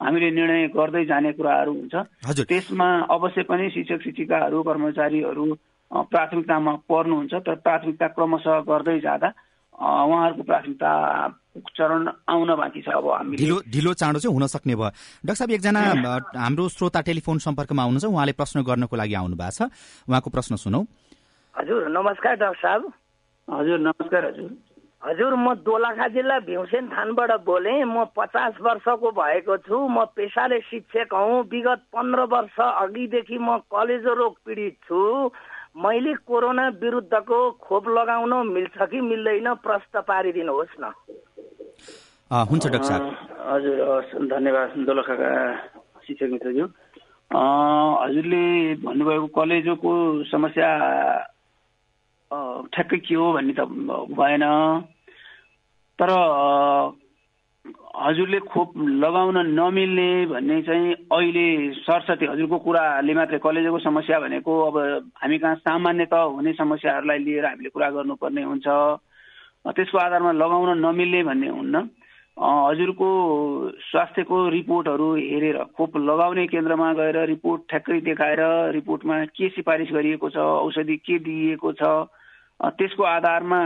हामीले 0.00 0.30
निर्णय 0.30 0.66
गर्दै 0.68 1.04
जाने 1.04 1.32
कुराहरू 1.32 1.72
हुन्छ। 1.72 1.94
त्यसमा 2.46 2.88
अवश्य 3.10 3.42
पनि 3.42 3.70
शिक्षक 3.70 4.02
शिक्षिकाहरू 4.02 4.62
कर्मचारीहरू 4.62 5.46
प्राथमिकतामा 5.90 6.72
पर्नुहुन्छ 6.88 7.34
तर 7.34 7.54
प्राथमिकता 7.66 8.08
क्रमशः 8.08 8.60
गर्दै 8.60 8.98
जाँदा 9.00 9.28
उहाँहरूको 9.80 10.42
प्राथमिकता 10.44 10.92
चरण 11.76 12.08
आउन 12.28 12.50
बाँकी 12.54 12.80
छ 12.84 12.88
अब 12.94 13.06
हामी 13.10 13.36
ढिलो 13.36 13.56
ढिलो 13.64 13.92
चाँडो 13.96 14.18
चाहिँ 14.20 14.34
हुन 14.36 14.46
सक्ने 14.46 14.74
भयो। 14.76 14.92
डाक्टर 15.24 15.34
साहब 15.34 15.50
एकजना 15.50 15.80
हाम्रो 16.36 16.68
श्रोता 16.68 17.00
टेलिफोन 17.00 17.38
सम्पर्कमा 17.40 17.82
आउनुहुन्छ। 17.82 18.04
उहाँले 18.04 18.32
प्रश्न 18.36 18.62
गर्नको 18.62 18.96
लागि 18.96 19.14
आउनु 19.14 19.36
भएको 19.40 19.56
छ। 19.56 19.72
उहाँको 20.08 20.30
प्रश्न 20.30 20.56
सुनौ। 20.60 20.84
हजुर 21.54 21.88
नमस्कार 21.88 22.34
डाक्टर 22.36 22.60
साहब। 22.60 22.82
हजुर 23.48 23.78
नमस्कार 23.80 24.24
हजुर। 24.30 24.50
हजुर 25.02 25.34
म 25.34 25.54
दोलखा 25.64 26.06
जिल्ला 26.12 26.38
भीमसेन 26.44 26.88
थानबाट 26.92 27.30
बोले। 27.48 27.72
म 27.88 28.04
पचास 28.12 28.60
वर्षको 28.60 29.10
भएको 29.16 29.56
छु। 29.64 29.76
म 29.88 30.04
पेसाले 30.12 30.60
शिक्षक 30.60 31.08
हौ। 31.16 31.42
विगत 31.48 31.80
पन्ध्र 31.88 32.20
वर्ष 32.28 32.56
अघिदेखि 32.60 33.38
म 33.40 33.64
कलेजो 33.72 34.12
रोग 34.12 34.34
पीडित 34.44 34.76
छु। 34.84 35.00
मैले 35.76 36.12
कोरोना 36.26 36.66
विरुद्धको 36.82 37.38
खोप 37.62 37.88
लगाउन 37.88 38.32
मिल्छ 38.48 38.76
कि 38.90 39.00
मिल्दैन 39.00 39.48
प्रश्न 39.62 40.00
पारिदिनुहोस् 40.02 40.80
न। 40.80 40.92
हुन्छ 42.30 42.66
डाक्टर 42.66 42.88
साहब। 42.88 43.02
हजुर 43.48 44.28
धन्यवाद 44.28 44.68
दोलखाका 44.86 45.30
शिक्षक 46.06 46.28
मित्रज्यू। 46.32 46.66
हजुरले 47.30 48.44
भन्नुभएको 48.82 49.26
कलेजोको 49.30 49.92
समस्या 50.30 50.70
ठ्याक्कै 52.74 52.98
के 52.98 53.14
हो 53.14 53.32
भन्ने 53.32 53.54
त 53.54 53.60
भएन। 54.10 54.44
तर 55.98 56.10
हजुरले 57.96 58.38
खोप 58.50 58.72
लगाउन 59.04 59.36
नमिल्ने 59.58 60.10
भन्ने 60.26 60.60
चाहिँ 60.62 60.92
अहिले 61.12 61.46
सरस्वती 61.84 62.26
हजुरको 62.26 62.58
कुराले 62.58 63.14
मात्रै 63.14 63.38
कलेजको 63.38 63.78
समस्या 63.78 64.20
भनेको 64.20 64.52
अब 64.66 64.76
हामी 65.18 65.38
कहाँ 65.38 65.54
सामान्यत 65.62 66.14
हुने 66.14 66.52
समस्याहरूलाई 66.54 67.18
लिएर 67.18 67.46
हामीले 67.46 67.68
कुरा 67.70 67.90
गर्नुपर्ने 67.90 68.42
हुन्छ। 68.42 68.66
त्यसको 69.76 69.98
आधारमा 69.98 70.32
लगाउन 70.32 70.78
नमिल्ने 70.78 71.22
भन्ने 71.22 71.48
हुन्न। 71.48 71.76
हजुरको 72.40 73.08
स्वास्थ्यको 73.90 74.36
रिपोर्टहरू 74.48 75.08
हेरेर 75.14 75.58
खोप 75.76 75.96
लगाउने 76.00 76.46
केन्द्रमा 76.46 76.92
गएर 76.94 77.16
रिपोर्ट 77.26 77.60
ठ्याक्कै 77.68 78.00
देखाएर 78.00 78.42
रिपोर्टमा 78.72 79.24
के 79.36 79.48
सिफारिस 79.56 79.90
गरिएको 79.92 80.30
छ 80.30 80.36
औषधि 80.38 80.96
के 81.04 81.18
दिइएको 81.20 81.72
छ 81.72 81.82
त्यसको 82.78 83.02
आधारमा 83.04 83.60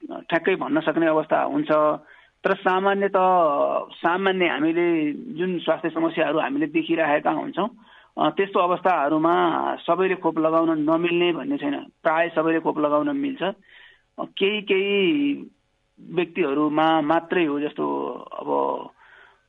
ठ्याक्कै 0.00 0.54
भन्न 0.56 0.80
सक्ने 0.80 1.06
अवस्था 1.06 1.42
हुन्छ। 1.52 1.70
तर 2.44 2.54
सामान्यत 2.56 3.16
सामान्य 3.94 4.46
हामीले 4.48 4.86
जुन 5.38 5.58
स्वास्थ्य 5.60 5.88
समस्याहरू 5.90 6.38
हामीले 6.40 6.66
देखिरहेका 6.72 7.30
हुन्छौँ 7.30 7.68
त्यस्तो 8.36 8.58
अवस्थाहरूमा 8.60 9.34
सबैले 9.84 10.14
खोप 10.24 10.38
लगाउन 10.38 10.70
नमिल्ने 10.88 11.32
भन्ने 11.32 11.56
छैन। 11.56 11.76
प्राय 12.02 12.28
सबैले 12.34 12.60
खोप 12.60 12.78
लगाउन 12.78 13.16
मिल्छ। 13.16 13.42
केही 14.36 14.60
केही 14.62 14.98
व्यक्तिहरूमा 16.00 16.88
मात्रै 17.00 17.44
हो 17.44 17.60
जस्तो 17.60 17.84
अब 18.40 18.48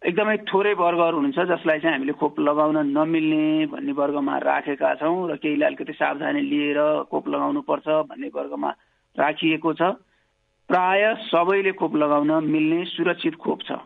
एकदमै 0.02 0.38
थोरै 0.52 0.74
वर्गहरू 0.76 1.18
हुनुहुन्छ 1.18 1.48
जसलाई 1.48 1.80
चाहिँ 1.80 1.96
हामीले 1.96 2.14
खोप 2.20 2.40
लगाउन 2.40 2.78
नमिल्ने 2.92 3.66
भन्ने 3.72 3.92
वर्गमा 3.92 4.38
राखेका 4.44 4.94
छौँ 5.00 5.30
र 5.32 5.36
केहीले 5.40 5.66
अलिकति 5.66 5.94
सावधानी 5.94 6.42
लिएर 6.42 6.80
खोप 7.12 7.28
लगाउनु 7.28 7.62
पर्छ 7.62 7.88
भन्ने 8.10 8.28
वर्गमा 8.36 8.70
राखिएको 9.16 9.74
छ। 9.74 9.82
प्राय 10.72 11.04
सबैले 11.28 11.72
खोप 11.76 11.96
लगाउन 11.96 12.32
मिल्ने 12.48 12.84
सुरक्षित 12.88 13.36
खोप 13.36 13.60
छ। 13.68 13.84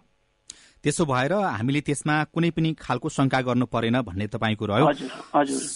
त्यसो 0.84 1.06
भएर 1.06 1.34
हामीले 1.34 1.82
त्यसमा 1.82 2.16
कुनै 2.30 2.50
पनि 2.54 2.70
खालको 2.78 3.10
शंका 3.10 3.40
गर्नु 3.42 3.66
परेन 3.66 3.98
भन्ने 4.06 4.28
तपाईँको 4.30 4.66
रह्यो। 4.70 4.86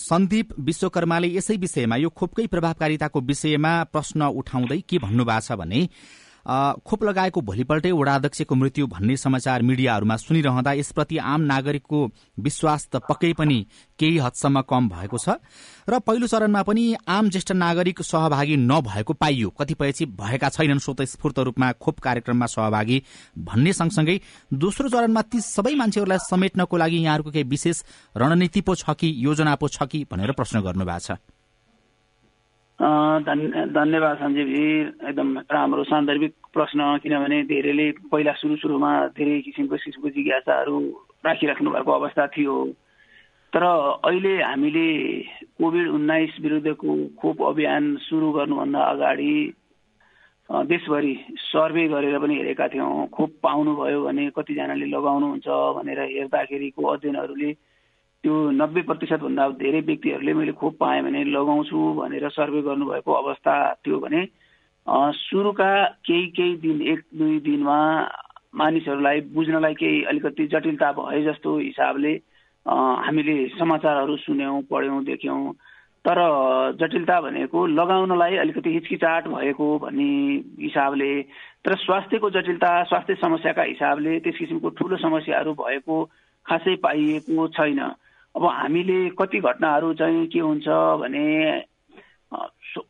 सन्दीप 0.05 0.47
विश्वकर्माले 0.61 1.27
यसै 1.33 1.55
विषयमा 1.57 1.95
यो 1.97 2.09
खोपकै 2.13 2.45
प्रभावकारिताको 2.53 3.19
विषयमा 3.25 3.73
प्रश्न 3.89 4.21
उठाउँदै 4.37 4.79
के 4.85 4.97
भन्नुभएको 5.01 5.41
छ 5.41 5.57
भने 5.57 5.81
खोप 6.49 7.03
लगाएको 7.03 7.41
भोलिपल्टै 7.41 7.91
वडाध्यक्षको 7.91 8.55
मृत्यु 8.55 8.87
भन्ने 8.87 9.15
समाचार 9.17 9.61
मिडियाहरूमा 9.61 10.15
सुनिरहँदा 10.17 10.71
यसप्रति 10.73 11.17
आम 11.23 11.41
नागरिकको 11.45 11.99
विश्वास 12.37 12.87
त 12.91 13.01
पक्कै 13.05 13.33
पनि 13.33 13.57
केही 13.99 14.17
हदसम्म 14.17 14.61
कम 14.65 14.89
भएको 14.89 15.17
छ। 15.17 15.37
र 15.85 15.99
पहिलो 15.99 16.27
चरणमा 16.27 16.61
पनि 16.63 16.83
आम 17.07 17.29
ज्येष्ठ 17.29 17.51
नागरिक 17.53 18.01
सहभागी 18.01 18.55
नभएको 18.57 19.13
पाइयो। 19.13 19.49
कतिपय 19.51 19.91
चाहिँ 19.91 20.13
भएका 20.15 20.49
छैनन् 20.49 20.79
स्वतस्फूर्त 20.79 21.39
रूपमा 21.39 21.71
खोप 21.77 21.99
कार्यक्रममा 21.99 22.45
सहभागी 22.47 23.01
भन्ने 23.37 23.73
सँगसँगै 23.73 24.19
दोस्रो 24.51 24.89
चरणमा 24.89 25.21
ती 25.21 25.41
सबै 25.43 25.75
मान्छेहरूलाई 25.75 26.17
समेट्नको 26.25 26.77
लागि 26.77 26.97
यहाँहरूको 26.97 27.31
केही 27.31 27.49
विशेष 27.49 27.83
रणनीति 28.15 28.61
पो 28.61 28.75
छ 28.75 28.97
कि 28.97 29.13
योजना 29.17 29.55
पो 29.55 29.67
छ 29.67 29.85
कि 29.85 30.05
भनेर 30.11 30.31
प्रश्न 30.33 30.61
गर्नुभएको 30.61 31.05
छ। 31.05 31.21
धन्यवाद 32.79 34.17
सञ्जीवजी 34.17 34.67
एकदम 35.09 35.37
राम्रो 35.51 35.83
सान्दर्भिक 35.83 36.33
प्रश्न 36.53 36.97
किनभने 37.03 37.41
धेरैले 37.43 37.91
पहिला 38.07 38.33
सुरु 38.33 38.55
सुरुमा 38.55 38.91
धेरै 39.19 39.39
किसिमको 39.41 39.75
किसिमको 39.75 40.09
जिज्ञासाहरू 40.09 40.79
राखिराख्नु 41.25 41.71
भएको 41.71 41.91
अवस्था 41.91 42.27
थियो 42.27 42.55
तर 43.53 43.63
अहिले 43.63 44.33
हामीले 44.43 44.87
कोभिड 45.59 45.89
उन्नाइस 45.89 46.37
विरुद्धको 46.41 46.95
खोप 47.19 47.41
अभियान 47.43 47.95
सुरु 47.99 48.31
गर्नुभन्दा 48.31 48.83
अगाडि 48.87 49.33
देशभरि 50.49 51.13
सर्वे 51.37 51.87
गरेर 51.87 52.19
पनि 52.19 52.35
हेरेका 52.35 52.67
थियौँ 52.67 53.07
खोप 53.07 53.33
पाउनुभयो 53.43 54.03
भने 54.03 54.29
कतिजनाले 54.31 54.85
लगाउनुहुन्छ 54.87 55.47
भनेर 55.75 55.99
हेर्दाखेरिको 56.07 56.87
अध्ययनहरूले 56.87 57.51
त्यो 58.23 58.35
नब्बे 58.51 58.81
प्रतिशतभन्दा 58.81 59.47
धेरै 59.59 59.79
व्यक्तिहरूले 59.87 60.33
मैले 60.33 60.51
खोप 60.59 60.77
पाएँ 60.79 61.01
भने 61.03 61.23
लगाउँछु 61.31 61.77
भनेर 61.99 62.27
सर्वे 62.29 62.61
गर्नुभएको 62.61 63.11
अवस्था 63.13 63.53
थियो 63.85 63.99
भने 63.99 64.21
सुरुका 65.15 65.71
केही 66.05 66.25
केही 66.35 66.55
दिन 66.59 66.81
एक 66.93 66.99
दुई 67.15 67.39
दिनमा 67.47 67.79
मानिसहरूलाई 68.55 69.21
बुझ्नलाई 69.31 69.73
केही 69.73 70.03
अलिकति 70.03 70.47
जटिलता 70.51 70.91
भए 70.99 71.21
जस्तो 71.23 71.57
हिसाबले 71.59 72.13
हामीले 72.65 73.35
समाचारहरू 73.55 74.15
सुन्यौँ 74.17 74.61
पढ्यौँ 74.71 75.03
देख्यौँ। 75.05 75.53
तर 76.05 76.19
जटिलता 76.81 77.19
भनेको 77.21 77.65
लगाउनलाई 77.67 78.35
अलिकति 78.37 78.73
हिचकिचाट 78.73 79.27
भएको 79.27 79.67
भन्ने 79.79 80.11
हिसाबले 80.63 81.11
तर 81.65 81.75
स्वास्थ्यको 81.77 82.29
जटिलता 82.35 82.71
स्वास्थ्य 82.83 83.15
समस्याका 83.21 83.63
हिसाबले 83.63 84.19
त्यस 84.19 84.37
किसिमको 84.37 84.69
ठुलो 84.75 84.97
समस्याहरू 84.97 85.53
भएको 85.53 86.03
खासै 86.45 86.75
पाइएको 86.83 87.47
छैन। 87.55 87.81
अब 88.35 88.45
हामीले 88.45 89.09
कति 89.19 89.39
घटनाहरू 89.39 89.93
चाहिँ 89.93 90.27
के 90.27 90.39
हुन्छ 90.39 90.67
भने 91.01 91.25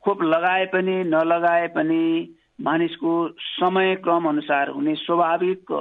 खोप 0.03 0.23
लगाए 0.23 0.65
पनि 0.73 1.03
नलगाए 1.03 1.67
पनि 1.75 2.35
मानिसको 2.61 3.11
समय 3.39 3.95
क्रम 4.03 4.27
अनुसार 4.29 4.69
हुने 4.69 4.95
स्वाभाविक 4.95 5.71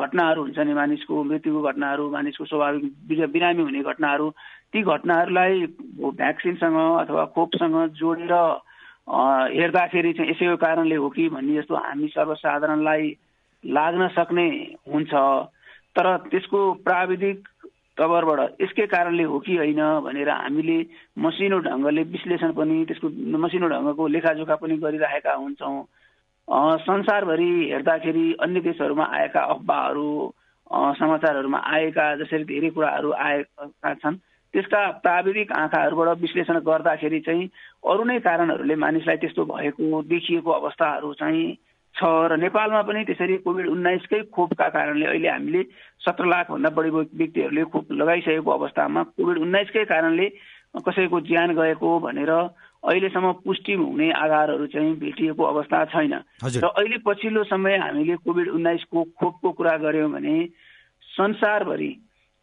घटनाहरू 0.00 0.42
हुन्छ 0.42 0.58
नि 0.58 0.74
मानिसको 0.74 1.22
मृत्युको 1.24 1.62
घटनाहरू 1.68 2.10
मानिसको 2.10 2.44
स्वाभाविक 2.44 3.30
बिरामी 3.32 3.62
हुने 3.62 3.82
घटनाहरू। 3.82 4.30
ती 4.72 4.82
घटनाहरूलाई 4.82 5.66
भ्याक्सिनसँग 5.98 6.78
अथवा 7.00 7.24
खोपसँग 7.34 7.76
जोडेर 7.98 8.32
हेर्दाखेरि 9.58 10.12
चाहिँ 10.12 10.30
यसैको 10.30 10.56
कारणले 10.56 10.94
हो 10.94 11.08
कि 11.10 11.28
भन्ने 11.28 11.60
जस्तो 11.60 11.74
हामी 11.76 12.08
सर्वसाधारणलाई 12.08 13.16
लाग्न 13.64 14.08
सक्ने 14.16 14.48
हुन्छ। 14.94 15.12
तर 15.96 16.16
त्यसको 16.30 16.60
प्राविधिक 16.86 17.48
तवरबाट 17.98 18.60
यसकै 18.60 18.86
कारणले 18.86 19.22
हो 19.22 19.38
कि 19.38 19.56
होइन 19.56 19.80
भनेर 20.00 20.28
हामीले 20.28 20.78
मसिनो 21.18 21.58
ढङ्गले 21.58 22.02
विश्लेषण 22.08 22.52
पनि 22.52 22.84
त्यसको 22.84 23.08
मसिनो 23.38 23.68
ढङ्गको 23.68 24.06
लेखाजोखा 24.08 24.56
पनि 24.56 24.76
गरिरहेका 24.76 25.34
हुन्छौँ। 25.34 25.82
संसारभरि 26.80 27.50
हेर्दाखेरि 27.72 28.26
अन्य 28.40 28.60
देशहरूमा 28.60 29.04
आएका 29.12 29.40
अफवाहहरू 29.40 30.08
समाचारहरूमा 30.98 31.58
आएका 31.66 32.04
जसरी 32.16 32.44
धेरै 32.44 32.70
कुराहरू 32.70 33.12
आएका 33.20 33.94
छन् 33.94 34.16
त्यसका 34.54 34.80
प्राविधिक 35.00 35.52
आँखाहरूबाट 35.52 36.18
विश्लेषण 36.18 36.58
गर्दाखेरि 36.60 37.20
चाहिँ 37.20 37.48
अरू 37.84 38.04
नै 38.04 38.18
कारणहरूले 38.20 38.74
मानिसलाई 38.76 39.16
त्यस्तो 39.16 39.44
भएको 39.44 40.02
देखिएको 40.08 40.50
अवस्थाहरू 40.50 41.12
चाहिँ 41.14 41.46
छ 41.94 42.08
र 42.30 42.36
नेपालमा 42.40 42.82
पनि 42.88 43.04
त्यसरी 43.04 43.36
कोभिड 43.44 43.66
उन्नाइसकै 43.68 44.20
खोपका 44.32 44.68
कारणले 44.74 45.06
अहिले 45.06 45.28
हामीले 45.28 45.62
सत्र 46.00 46.24
लाखभन्दा 46.24 46.70
बढी 46.76 46.90
व्यक्तिहरूले 46.90 47.64
खोप 47.72 47.92
लगाइसकेको 47.92 48.50
अवस्थामा 48.50 49.02
कोभिड 49.16 49.38
उन्नाइसकै 49.38 49.84
कारणले 49.92 50.26
कसैको 50.80 51.20
ज्यान 51.28 51.50
गएको 51.54 51.88
भनेर 52.00 52.32
अहिलेसम्म 52.32 53.32
पुष्टि 53.44 53.72
हुने 53.78 54.10
आधारहरू 54.10 54.66
चाहिँ 54.66 54.94
भेटिएको 54.98 55.42
अवस्था 55.44 55.84
छैन। 55.92 56.14
र 56.42 56.64
अहिले 56.66 56.98
पछिल्लो 57.06 57.44
समय 57.44 57.76
हामीले 57.78 58.16
कोभिड 58.24 58.48
उन्नाइसको 58.48 59.02
खोपको 59.20 59.52
कुरा 59.52 59.76
गऱ्यौँ 59.84 60.10
भने 60.10 60.36
संसारभरि 61.10 61.92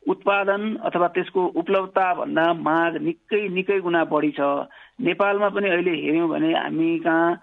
उत्पादन 0.03 0.63
अथवा 0.87 1.07
त्यसको 1.15 1.41
उपलब्धता 1.59 2.13
भन्दा 2.13 2.45
माग 2.55 2.97
निकै 3.03 3.41
निकै 3.49 3.79
गुणा 3.81 4.03
बढी 4.07 4.31
छ। 4.31 4.69
नेपालमा 5.01 5.49
पनि 5.49 5.69
अहिले 5.69 5.93
हेऱ्यौँ 6.05 6.29
भने 6.29 6.53
हामी 6.53 6.89
कहाँ 7.03 7.39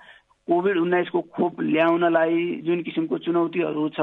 कोभिड 0.48 0.76
उन्नाइसको 0.78 1.20
खोप 1.36 1.60
ल्याउनलाई 1.60 2.62
जुन 2.66 2.82
किसिमको 2.86 3.18
चुनौतीहरू 3.26 3.88
छ 3.98 4.00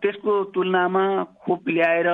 त्यसको 0.00 0.32
तुलनामा 0.54 1.04
खोप 1.44 1.68
ल्याएर 1.68 2.08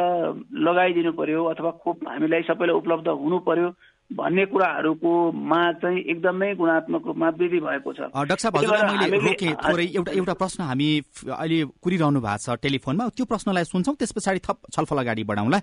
लगाइदिनु 0.66 1.12
पर्यो 1.14 1.44
अथवा 1.53 1.70
खोप 1.85 2.09
हामीलाई 2.09 2.42
सबैलाई 2.49 2.77
उपलब्ध 2.77 3.09
हुनु 3.20 3.38
पर्यो 3.46 3.68
भन्ने 4.11 4.44
कुराहरूको 4.51 5.11
माग 5.51 5.75
चाहिँ 5.83 6.01
एकदमै 6.03 6.49
गुणात्मक 6.59 7.07
रूपमा 7.07 7.29
वृद्धि 7.31 7.61
भएको 7.62 7.92
छ। 7.92 8.01
डाक्टर 8.11 8.42
साहब 8.42 8.57
हजुरलाई 8.57 8.96
मैले 9.07 9.18
रोकेँ 9.23 9.55
थोरै 9.55 9.87
एउटा 9.87 10.12
एउटा 10.18 10.35
प्रश्न 10.35 10.61
हामी 10.66 10.88
अहिले 11.31 11.59
कुरिरहनु 11.79 12.20
भएको 12.20 12.42
छ 12.42 12.59
टेलिफोनमा। 12.59 13.09
त्यो 13.14 13.25
प्रश्नलाई 13.31 13.64
सुन्छौँ 13.70 13.94
त्यस 13.94 14.12
पछाडि 14.18 14.40
थप 14.42 14.66
छलफल 14.75 14.99
अगाडि 15.07 15.23
बढाउँला। 15.31 15.59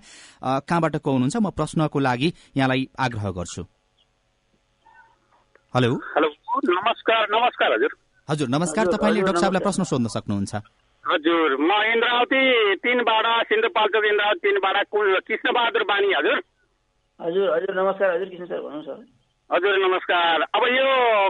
कहाँबाट 0.64 0.96
को 1.04 1.10
हुनुहुन्छ 1.12 1.36
म 1.36 1.50
प्रश्नको 1.52 1.98
लागि 2.00 2.32
यहाँलाई 2.56 2.88
आग्रह 2.96 3.30
गर्छु। 3.36 3.62
हेलो। 5.76 5.92
हेलो। 6.16 6.27
नमस्कार 6.64 7.26
नमस्कार 7.30 7.72
हजुर। 7.72 7.92
हजुर 8.28 8.48
नमस्कार 8.48 8.86
तपाईँले 8.86 9.20
डाक्टर 9.20 9.40
साहबलाई 9.40 9.62
प्रश्न 9.62 9.82
सोध्न 9.90 10.06
सक्नुहुन्छ। 10.10 10.54
हजुर 11.04 11.56
म 11.56 11.70
इन्द्रावती 11.92 12.42
तिनबाट 12.82 13.26
सिन्धुपाल्चोक 13.48 14.04
इन्द्रावती 14.04 14.40
तिनबाट 14.44 14.76
कृष्णबहादुर 15.26 15.82
बानी 15.82 16.12
हजुर। 16.12 16.38
हजुर 17.20 17.46
हजुर 17.54 17.72
नमस्कार 17.82 18.08
हजुर 18.14 18.28
किसन 18.28 18.46
सर 18.46 18.60
भन्नुहोस् 18.60 18.86
सर। 18.86 18.98
हजुर 19.50 19.74
नमस्कार। 19.78 20.42
अब 20.42 20.62
यो 20.68 20.88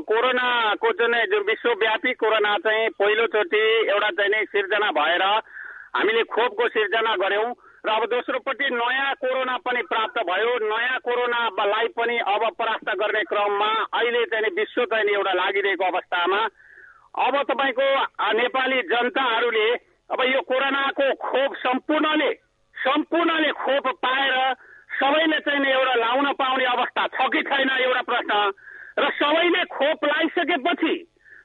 कोरोनाको 0.08 0.92
चाहिँ 0.98 1.26
जुन 1.30 1.42
विश्वव्यापी 1.46 2.12
कोरोना 2.18 2.56
चाहिँ 2.64 2.88
पहिलोचोटि 2.98 3.62
एउटा 3.92 4.10
चाहिँ 4.10 4.30
नै 4.30 4.44
सिर्जना 4.44 4.90
भएर 4.90 5.22
हामीले 5.22 6.22
खोपको 6.24 6.68
सिर्जना 6.68 7.14
गऱ्यौँ। 7.16 7.52
र 7.88 7.90
अब 7.90 8.04
दोस्रोपट्टि 8.04 8.68
नयाँ 8.68 9.14
कोरोना 9.16 9.56
पनि 9.64 9.82
प्राप्त 9.88 10.18
भयो। 10.28 10.52
नयाँ 10.60 10.98
कोरोनालाई 11.00 11.88
पनि 11.96 12.16
अब 12.28 12.42
परास्त 12.58 12.88
गर्ने 13.00 13.22
क्रममा 13.24 13.70
अहिले 13.96 14.24
चाहिँ 14.28 14.50
विश्व 14.52 14.84
चाहिँ 14.84 15.14
एउटा 15.14 15.32
लागिरहेको 15.32 15.84
अवस्थामा। 15.84 16.40
अब 17.18 17.34
तपाईँको 17.48 17.88
नेपाली 18.36 18.80
जनताहरूले 18.92 19.68
अब 20.12 20.20
यो 20.24 20.40
कोरोनाको 20.44 21.06
खोप 21.16 21.54
सम्पूर्णले 21.56 22.30
सम्पूर्णले 22.74 23.50
खोप 23.56 23.86
पाएर 24.04 24.36
सबैले 25.00 25.38
चाहिँ 25.40 25.72
एउटा 25.72 25.94
लाउन 25.94 26.32
पाउने 26.36 26.64
अवस्था 26.66 27.06
छ 27.06 27.28
कि 27.32 27.42
छैन 27.48 27.70
एउटा 27.70 28.02
प्रश्न। 28.02 28.32
र 28.98 29.10
सबैले 29.16 29.64
खोप 29.72 30.04
लगाइसकेपछि 30.04 30.94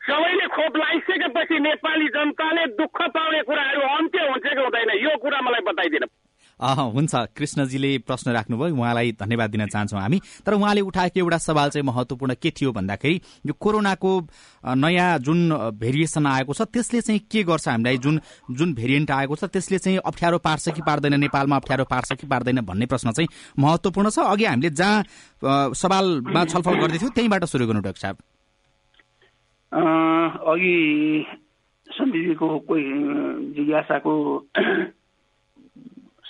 सबैले 0.01 0.47
खोप 0.47 0.77
लगाइसकेपछि 0.77 1.59
नेपाली 1.59 2.07
जनताले 2.09 2.65
दुःख 2.75 3.01
पाउने 3.15 3.41
कुराहरू 3.43 3.81
अन्त्य 3.95 4.27
हुन्छ 4.27 4.45
कि 4.45 4.59
हुँदैन 4.59 4.91
यो 4.99 5.17
कुरा 5.17 5.41
मलाई 5.41 5.61
बताइदिनु। 5.71 6.07
हुन्छ। 6.63 7.15
कृष्णजीले 7.35 7.97
प्रश्न 8.07 8.31
राख्नुभयो। 8.31 8.75
उहाँलाई 8.75 9.11
धन्यवाद 9.19 9.49
दिन 9.51 9.65
चाहन्छौँ 9.67 9.99
हामी। 9.99 10.19
तर 10.45 10.53
उहाँले 10.53 10.81
उठाएको 10.81 11.19
एउटा 11.19 11.37
सवाल 11.37 11.69
चाहिँ 11.69 11.85
महत्वपूर्ण 11.85 12.33
के 12.39 12.49
थियो 12.51 12.71
भन्दाखेरि 12.71 13.21
यो 13.45 13.53
कोरोनाको 13.53 14.11
नयाँ 14.63 15.19
जुन 15.19 15.39
भेरिएसन 15.75 16.25
आएको 16.25 16.53
छ 16.53 16.61
त्यसले 16.71 17.01
चाहिँ 17.01 17.19
के 17.31 17.43
गर्छ 17.43 17.67
हामीलाई? 17.67 17.97
जुन 17.97 18.19
जुन 18.51 18.73
भेरिएन्ट 18.73 19.11
आएको 19.11 19.35
छ 19.35 19.43
त्यसले 19.51 19.77
चाहिँ 19.77 19.97
अप्ठ्यारो 20.05 20.37
पार्छ 20.39 20.69
कि 20.69 20.81
पार्दैन? 20.81 21.19
नेपालमा 21.19 21.55
अप्ठ्यारो 21.55 21.85
पार्छ 21.85 22.13
कि 22.13 22.27
पार्दैन 22.27 22.61
भन्ने 22.61 22.85
प्रश्न 22.85 23.11
चाहिँ 23.11 23.27
महत्वपूर्ण 23.59 24.09
छ। 24.09 24.19
अघि 24.23 24.45
हामीले 24.45 24.69
जहाँ 24.71 25.73
सवालमा 25.73 26.45
छलफल 26.45 26.75
गर्दै 26.79 26.97
थियौँ 26.97 27.11
त्यहीँबाट 27.11 27.43
सुरु 27.45 27.67
गर्नु 27.67 27.81
डाक्टर 27.81 28.01
साहब। 28.01 28.17
अघि 30.47 30.75
सन्धिजीको 31.87 32.47
कोही 32.67 32.83
जिज्ञासाको 33.53 34.13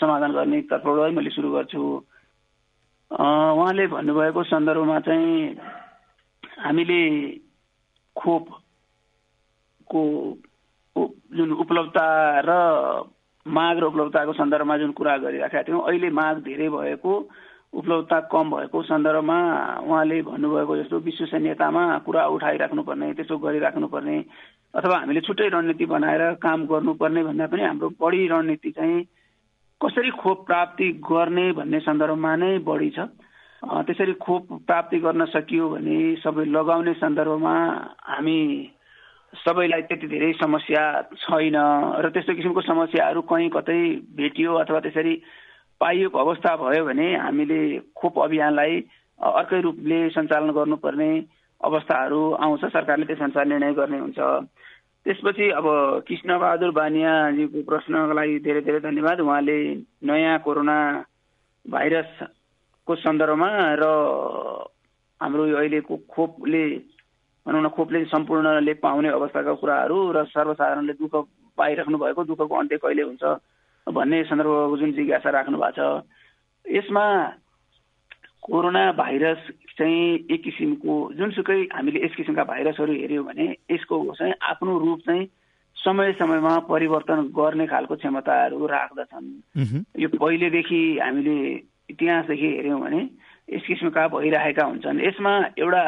समाधान 0.04 0.32
गर्ने 0.34 0.62
तर्फबाट 0.68 1.14
मैले 1.14 1.30
सुरु 1.32 1.52
गर्छु। 1.52 1.84
उहाँले 3.12 3.88
भन्नुभएको 3.88 4.44
सन्दर्भमा 4.44 5.00
चाहिँ 5.00 5.56
हामीले 6.60 7.02
खोपको 8.16 10.02
जुन 11.34 11.52
उपलब्धता 11.54 12.06
र 12.42 12.52
माग 13.46 13.80
र 13.80 13.84
उपलब्धताको 13.84 14.34
सन्दर्भमा 14.34 14.78
जुन 14.78 14.92
कुरा 14.92 15.18
गरिराखेका 15.18 15.64
थियौँ 15.64 15.82
अहिले 15.84 16.10
माग 16.10 16.38
धेरै 16.42 16.70
भएको 16.70 17.14
उपलब्धता 17.74 18.20
कम 18.32 18.50
भएको 18.50 18.82
सन्दर्भमा 18.84 19.40
उहाँले 19.82 20.22
भन्नुभएको 20.22 20.78
जस्तो 20.78 21.00
विश्व 21.00 21.26
सैन्यतामा 21.26 21.84
कुरा 22.06 22.26
उठाइराख्नुपर्ने 22.28 23.14
त्यसो 23.14 23.38
गरिराख्नुपर्ने 23.38 24.18
अथवा 24.74 24.98
हामीले 24.98 25.22
छुट्टै 25.22 25.50
रणनीति 25.50 25.86
बनाएर 25.86 26.24
काम 26.42 26.66
गर्नुपर्ने 26.66 27.24
भन्दा 27.24 27.46
पनि 27.48 27.62
हाम्रो 27.62 27.90
बढी 28.02 28.28
रणनीति 28.28 28.72
चाहिँ 28.72 29.02
कसरी 29.84 30.10
खोप 30.16 30.46
प्राप्ति 30.46 30.88
गर्ने 31.04 31.52
भन्ने 31.52 31.80
सन्दर्भमा 31.80 32.36
नै 32.36 32.58
बढी 32.64 32.90
छ। 32.90 33.08
त्यसरी 33.64 34.14
खोप 34.20 34.48
प्राप्ति 34.68 35.00
गर्न 35.00 35.26
सकियो 35.26 35.70
भने 35.70 35.98
सबै 36.24 36.46
लगाउने 36.46 36.94
सन्दर्भमा 36.94 37.56
हामी 38.08 38.40
सबैलाई 39.34 39.82
त्यति 39.82 40.08
धेरै 40.08 40.32
समस्या 40.40 40.84
छैन 41.20 41.56
र 42.00 42.10
त्यस्तो 42.10 42.34
किसिमको 42.36 42.62
समस्याहरू 42.62 43.22
कहीँ 43.28 43.50
कतै 43.50 43.80
भेटियो 44.16 44.54
अथवा 44.56 44.80
त्यसरी 44.80 45.14
पाइएको 45.82 46.18
अवस्था 46.20 46.56
भयो 46.56 46.86
भने 46.86 47.08
हामीले 47.18 47.62
खोप 47.98 48.20
अभियानलाई 48.20 48.76
अर्कै 49.20 49.62
रूपले 49.62 50.00
सञ्चालन 50.10 50.52
गर्नुपर्ने 50.52 51.12
अवस्थाहरू 51.62 52.22
आउँछ। 52.44 52.66
सरकारले 52.66 53.06
त्यस 53.06 53.22
अनुसार 53.22 53.46
निर्णय 53.48 53.74
गर्ने 53.74 54.00
हुन्छ। 54.00 54.20
त्यसपछि 55.06 55.50
अब 55.52 55.66
कृष्णबहादुर 56.08 56.72
बानियाजीको 56.72 57.62
प्रश्नको 57.68 58.14
लागि 58.14 58.40
धेरै 58.40 58.62
धेरै 58.62 58.80
धन्यवाद। 58.80 59.20
उहाँले 59.20 59.58
नयाँ 60.02 60.40
कोरोना 60.40 60.78
भाइरसको 61.66 62.96
सन्दर्भमा 62.96 63.50
र 63.80 63.84
हाम्रो 65.22 65.44
अहिलेको 65.60 65.96
खोपले 66.08 66.66
भनौँ 67.46 67.62
न 67.62 67.68
खोपले 67.76 68.04
सम्पूर्णले 68.08 68.74
पाउने 68.80 69.10
अवस्थाका 69.10 69.54
कुराहरू 69.60 69.98
र 70.12 70.24
सर्वसाधारणले 70.32 70.94
दुःख 70.96 71.14
पाइराख्नु 71.58 71.98
भएको 71.98 72.24
दुःखको 72.24 72.56
अन्त्य 72.56 72.78
कहिले 72.80 73.04
हुन्छ 73.04 73.24
भन्ने 73.88 74.24
सन्दर्भको 74.24 74.78
जुन 74.78 74.92
जिज्ञासा 74.94 75.30
राख्नु 75.30 75.58
भएको 75.60 76.00
छ। 76.00 76.08
यसमा 76.66 77.06
कोरोना 78.42 78.92
भाइरस 78.94 79.42
चाहिँ 79.78 80.28
एक 80.32 80.44
किसिमको 80.44 80.94
जुनसुकै 81.18 81.60
हामीले 81.74 82.06
यस 82.06 82.16
किसिमका 82.16 82.44
भाइरसहरू 82.44 82.94
हेऱ्यौँ 82.94 83.26
भने 83.26 83.46
यसको 83.72 83.96
चाहिँ 84.14 84.34
आफ्नो 84.42 84.78
रूप 84.80 85.00
चाहिँ 85.06 85.26
समय 85.78 86.12
समयमा 86.20 86.58
परिवर्तन 86.70 87.22
गर्ने 87.34 87.66
खालको 87.68 87.96
क्षमताहरू 87.96 88.66
राख्दछन्। 88.68 89.28
यो 90.00 90.08
पहिलेदेखि 90.10 90.82
हामीले 91.00 91.38
इतिहासदेखि 91.90 92.48
हेऱ्यौँ 92.48 92.80
भने 92.82 93.02
यस 93.50 93.64
किसिमका 93.68 94.08
भइरहेका 94.08 94.66
हुन्छन्। 94.66 95.02
यसमा 95.02 95.34
एउटा 95.58 95.84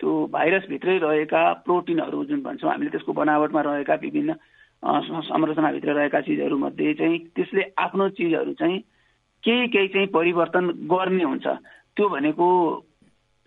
त्यो 0.00 0.10
भाइरसभित्रै 0.32 0.98
रहेका 0.98 1.42
प्रोटिनहरू 1.64 2.24
जुन 2.24 2.42
भन्छौँ 2.42 2.70
हामीले 2.70 2.90
त्यसको 2.90 3.12
बनावटमा 3.12 3.60
रहेका 3.62 3.94
विभिन्न 4.02 4.34
संरचनाभित्र 4.82 5.92
रहेका 5.94 6.20
चिजहरूमध्ये 6.20 6.94
चाहिँ 6.94 7.18
त्यसले 7.34 7.62
आफ्नो 7.78 8.08
चिजहरू 8.18 8.52
चाहिँ 8.52 8.78
केही 9.44 9.66
केही 9.68 9.88
चाहिँ 9.88 10.06
परिवर्तन 10.08 10.64
गर्ने 10.90 11.24
हुन्छ। 11.24 11.46
त्यो 11.96 12.08
भनेको 12.08 12.48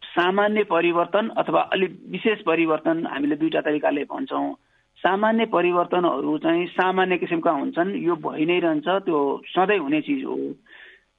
सामान्य 0.04 0.64
परिवर्तन 0.64 1.30
अथवा 1.38 1.62
अलिक 1.74 1.92
विशेष 2.12 2.42
परिवर्तन 2.42 3.06
हामीले 3.06 3.36
दुईवटा 3.36 3.62
तरिकाले 3.62 4.04
भन्छौँ। 4.04 4.54
सामान्य 5.04 5.46
परिवर्तनहरू 5.46 6.38
चाहिँ 6.38 6.66
सामान्य 6.74 7.18
किसिमका 7.18 7.52
हुन्छन्। 7.52 7.96
यो 8.02 8.16
भइ 8.16 8.46
नै 8.46 8.60
रहन्छ 8.60 8.88
त्यो 9.06 9.20
सधैँ 9.46 9.78
हुने 9.78 10.02
चिज 10.02 10.24
हो। 10.24 10.38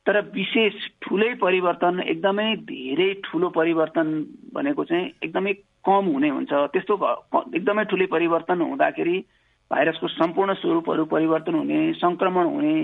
तर 0.07 0.21
विशेष 0.35 0.75
ठुलै 1.03 1.35
परिवर्तन 1.35 2.01
एकदमै 2.01 2.49
धेरै 2.65 3.11
ठुलो 3.25 3.49
परिवर्तन 3.51 4.09
भनेको 4.55 4.85
चाहिँ 4.85 5.07
एकदमै 5.23 5.53
कम 5.85 6.05
हुने 6.15 6.29
हुन्छ। 6.29 6.53
त्यस्तो 6.73 6.95
एकदमै 7.55 7.85
ठुलै 7.85 8.07
परिवर्तन 8.07 8.61
हुँदाखेरि 8.61 9.17
भाइरसको 9.71 10.09
सम्पूर्ण 10.09 10.55
स्वरूपहरू 10.55 11.05
परिवर्तन 11.05 11.55
हुने 11.55 11.93
सङ्क्रमण 11.93 12.47
हुने 12.47 12.75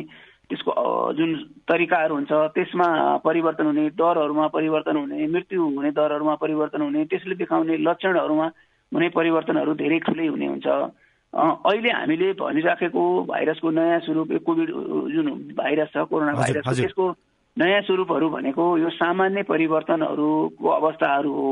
त्यसको 0.50 0.72
जुन 1.16 1.30
तरिकाहरू 1.68 2.14
हुन्छ 2.14 2.32
त्यसमा 2.54 2.88
परिवर्तन 3.24 3.66
हुने 3.66 3.84
दरहरूमा 3.96 4.46
परिवर्तन 4.56 4.96
हुने 4.96 5.26
मृत्यु 5.34 5.62
हुने 5.76 5.90
दरहरूमा 5.90 6.34
परिवर्तन 6.44 6.80
हुने 6.82 7.04
त्यसले 7.10 7.34
देखाउने 7.40 7.76
लक्षणहरूमा 7.80 8.46
हुने 8.92 9.08
परिवर्तनहरू 9.16 9.74
धेरै 9.74 9.98
ठुलै 10.06 10.26
हुने 10.26 10.46
हुन्छ। 10.46 10.66
अहिले 11.34 11.90
हामीले 11.90 12.32
भनिराखेको 12.38 13.02
भाइरसको 13.26 13.70
नयाँ 13.70 14.00
स्वरूप 14.06 14.28
कोभिड 14.46 14.68
जुन 15.14 15.26
भाइरस 15.56 15.88
छ 15.90 16.04
कोरोना 16.10 16.32
भाइरस 16.32 16.64
त्यसको 16.68 17.04
नयाँ 17.56 17.80
स्वरूपहरू 17.82 18.28
भनेको 18.30 18.64
यो 18.78 18.90
सामान्य 18.94 19.42
परिवर्तनहरूको 19.48 20.68
अवस्थाहरू 20.70 21.32
हो। 21.32 21.50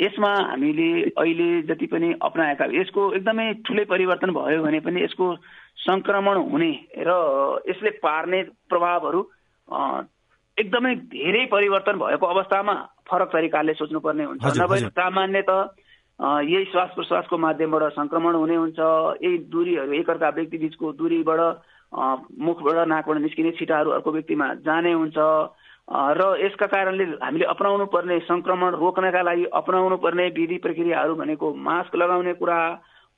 यसमा 0.00 0.32
हामीले 0.50 0.88
अहिले 1.18 1.48
जति 1.68 1.86
पनि 1.86 2.08
अप्नाएका 2.22 2.64
यसको 2.72 3.02
एकदमै 3.14 3.46
ठुलै 3.66 3.84
परिवर्तन 3.84 4.30
भयो 4.32 4.62
भने 4.62 4.80
पनि 4.80 5.02
यसको 5.02 5.26
सङ्क्रमण 5.84 6.36
हुने 6.50 6.72
र 6.98 7.10
यसले 7.68 7.90
पार्ने 8.02 8.42
प्रभावहरू 8.70 9.20
एकदमै 10.56 10.94
धेरै 11.12 11.44
परिवर्तन 11.52 11.98
भएको 11.98 12.26
अवस्थामा 12.26 12.74
फरक 13.10 13.28
तरिकाले 13.32 13.74
सोच्नुपर्ने 13.74 14.24
हुन्छ। 14.24 14.44
नभए 14.60 14.80
सामान्य 14.94 15.42
त 15.48 15.50
यही 16.20 16.64
श्वास 16.70 16.90
प्रश्वासको 16.94 17.38
माध्यमबाट 17.38 17.82
सङ्क्रमण 17.92 18.34
हुने 18.34 18.56
हुन्छ 18.56 18.78
यही 18.78 19.38
दूरीहरू 19.50 19.92
एकअर्का 19.92 20.28
व्यक्ति 20.38 20.58
बिचको 20.58 20.92
दूरीबाट 20.94 21.40
मुखबाट 22.46 22.86
नाकबाट 22.88 23.18
निस्किने 23.18 23.50
छिटाहरू 23.58 23.90
अर्को 23.90 24.12
व्यक्तिमा 24.12 24.46
जाने 24.62 24.92
हुन्छ। 24.92 25.18
र 25.88 26.36
यसका 26.40 26.66
कारणले 26.66 27.04
हामीले 27.22 27.44
अपनाउनु 27.44 27.86
पर्ने 27.92 28.18
सङ्क्रमण 28.24 28.74
रोक्नका 28.80 29.22
लागि 29.22 29.44
अपनाउनु 29.52 29.96
पर्ने 30.00 30.26
विधि 30.32 30.56
प्रक्रियाहरू 30.64 31.14
भनेको 31.14 31.54
मास्क 31.54 31.96
लगाउने 31.96 32.32
कुरा 32.34 32.58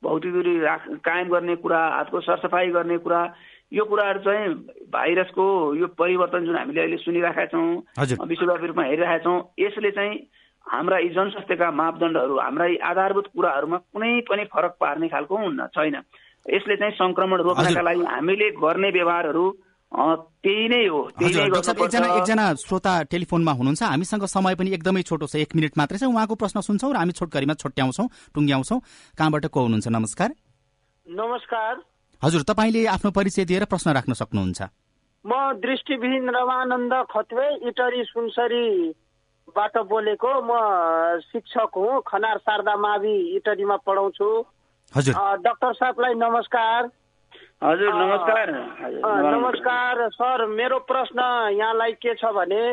भौतिक 0.03 0.33
दूरी 0.33 0.59
राख 0.61 0.89
कायम 1.05 1.29
गर्ने 1.29 1.57
कुरा 1.63 1.79
हातको 1.79 2.21
सरसफाइ 2.21 2.71
गर्ने 2.71 2.99
कुरा 2.99 3.21
यो 3.73 3.85
कुराहरू 3.85 4.21
चाहिँ 4.21 4.55
भाइरसको 4.91 5.45
यो 5.75 5.87
परिवर्तन 5.95 6.45
जुन 6.47 6.57
हामीले 6.57 6.81
अहिले 6.81 6.97
सुनिरहेका 6.97 7.47
छौँ 7.55 8.27
विश्वव्यापी 8.27 8.67
रूपमा 8.67 8.85
हेरिरहेका 8.85 9.19
छौँ 9.25 9.39
यसले 9.59 9.91
चाहिँ 9.91 10.19
हाम्रा 10.67 10.99
यी 10.99 11.09
जनस्वास्थ्यका 11.15 11.71
मापदण्डहरू 11.71 12.39
हाम्रा 12.39 12.67
यी 12.67 12.77
आधारभूत 12.91 13.27
कुराहरूमा 13.35 13.79
कुनै 13.95 14.11
पनि 14.29 14.45
फरक 14.51 14.77
पार्ने 14.81 15.09
खालको 15.09 15.37
हुन्न 15.37 15.67
छैन। 15.75 15.97
यसले 16.47 16.77
चाहिँ 16.77 16.95
सङ्क्रमण 16.99 17.41
रोक्नका 17.47 17.83
लागि 17.83 18.05
हामीले 18.05 18.51
गर्ने 18.59 18.91
व्यवहारहरू 18.91 19.45
त्यही 19.93 20.69
नै 20.69 20.87
हो 20.87 21.01
एकजना 21.23 22.07
एकजना 22.17 22.45
श्रोता 22.59 22.93
टेलिफोनमा 23.11 23.53
हुनुहुन्छ। 23.53 23.83
हामीसँग 23.83 24.25
समय 24.27 24.55
पनि 24.55 24.71
एकदमै 24.75 25.03
छोटो 25.03 25.27
छ 25.27 25.37
एक 25.37 25.55
मिनट 25.57 25.79
मात्रै 25.79 25.99
छ। 25.99 26.11
उहाँको 26.11 26.35
प्रश्न 26.35 26.61
सुन्छौँ 26.61 26.93
र 26.93 26.97
हामी 26.97 27.13
छोटकरीमा 27.15 27.55
छोट्याउँछौँ 27.55 28.07
टुङ्ग्याउँछौँ। 28.35 28.81
कहाँबाट 29.19 29.47
को 29.47 29.61
हुनुहुन्छ? 29.63 29.89
नमस्कार। 29.89 30.31
नमस्कार। 31.07 31.75
हजुर 32.23 32.43
तपाईँले 32.43 32.83
आफ्नो 32.87 33.11
परिचय 33.15 33.45
दिएर 33.47 33.65
प्रश्न 33.71 33.95
राख्न 33.95 34.13
सक्नुहुन्छ। 34.13 34.61
म 35.25 35.33
दृष्टिविहीन 35.63 36.27
रमानन्द 36.31 36.93
खतवे 37.11 37.47
इटरी 37.69 38.03
सुनसरीबाट 38.11 39.75
बोलेको। 39.87 40.31
म 40.43 40.51
शिक्षक 41.31 41.71
हुँ 41.77 42.03
खनार 42.07 42.37
शारदा 42.43 42.75
मावि 42.77 43.17
इटरीमा 43.39 43.77
पढाउँछु। 43.87 44.29
डाक्टर 45.47 45.73
साहबलाई 45.73 46.15
नमस्कार। 46.15 46.81
हजुर 47.63 47.95
नमस्कार। 47.95 48.51
नमस्कार। 49.35 50.09
सर। 50.11 50.45
मेरो 50.47 50.79
प्रश्न 50.85 51.21
यहाँलाई 51.53 51.93
के 51.93 52.15
छ 52.15 52.25
भने 52.37 52.65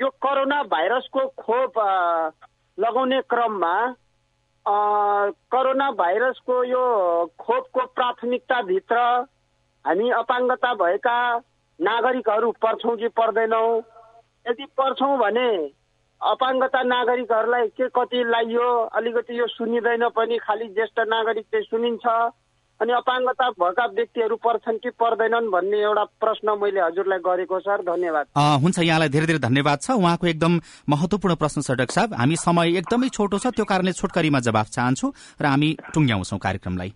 यो 0.00 0.08
कोरोना 0.22 0.62
भाइरसको 0.62 1.26
खोप 1.34 1.78
लगाउने 2.78 3.20
क्रममा 3.26 3.74
कोरोना 5.50 5.90
भाइरसको 5.90 6.62
यो 6.64 6.84
खोपको 7.38 7.86
प्राथमिकताभित्र 7.98 8.96
हामी 9.84 10.10
अपाङ्गता 10.22 10.74
भएका 10.74 11.18
नागरिकहरू 11.80 12.50
पर्छौँ 12.62 12.96
कि 12.96 13.08
पर्दैनौँ? 13.10 13.82
यदि 14.46 14.64
पर्छौँ 14.78 15.18
भने 15.18 15.50
अपाङ्गता 16.20 16.82
नागरिकहरूलाई 16.94 17.68
के 17.74 17.88
कति 17.90 18.24
लाइयो 18.24 18.70
अलिकति 18.94 19.38
यो 19.40 19.46
सुनिँदैन 19.50 20.08
पनि। 20.14 20.38
खालि 20.38 20.68
ज्येष्ठ 20.70 20.98
नागरिक 21.00 21.46
चाहिँ 21.52 21.66
सुनिन्छ। 21.66 22.06
अनि 22.80 22.92
अपाङ्गता 22.92 23.46
भएका 23.56 23.84
व्यक्तिहरू 23.96 24.36
पर्छन् 24.36 24.78
कि 24.84 24.90
पर्दैनन् 25.00 25.50
भन्ने 25.50 25.78
एउटा 25.80 26.04
प्रश्न 26.20 26.56
मैले 26.60 26.80
हजुरलाई 26.80 27.18
गरेको 27.24 27.60
सर। 27.60 27.82
धन्यवाद। 27.82 28.26
हुन्छ। 28.36 28.78
यहाँलाई 28.78 29.08
धेरै 29.08 29.26
धेरै 29.26 29.40
धन्यवाद 29.48 29.78
छ। 29.80 29.90
उहाँको 29.96 30.26
एकदम 30.26 30.52
महत्वपूर्ण 30.88 31.34
प्रश्न 31.40 31.60
छ 31.64 31.70
डाक्टर 31.80 31.94
साहब। 31.94 32.14
हामी 32.20 32.36
समय 32.36 32.76
एकदमै 32.78 33.08
छोटो 33.08 33.38
छ। 33.38 33.46
त्यो 33.56 33.64
कारणले 33.64 33.92
छोटकरीमा 33.96 34.40
जवाफ 34.44 34.66
चाहन्छु 34.76 35.06
र 35.40 35.44
हामी 35.46 35.68
टुङ्ग्याउँछौ 35.94 36.36
कार्यक्रमलाई। 36.36 36.90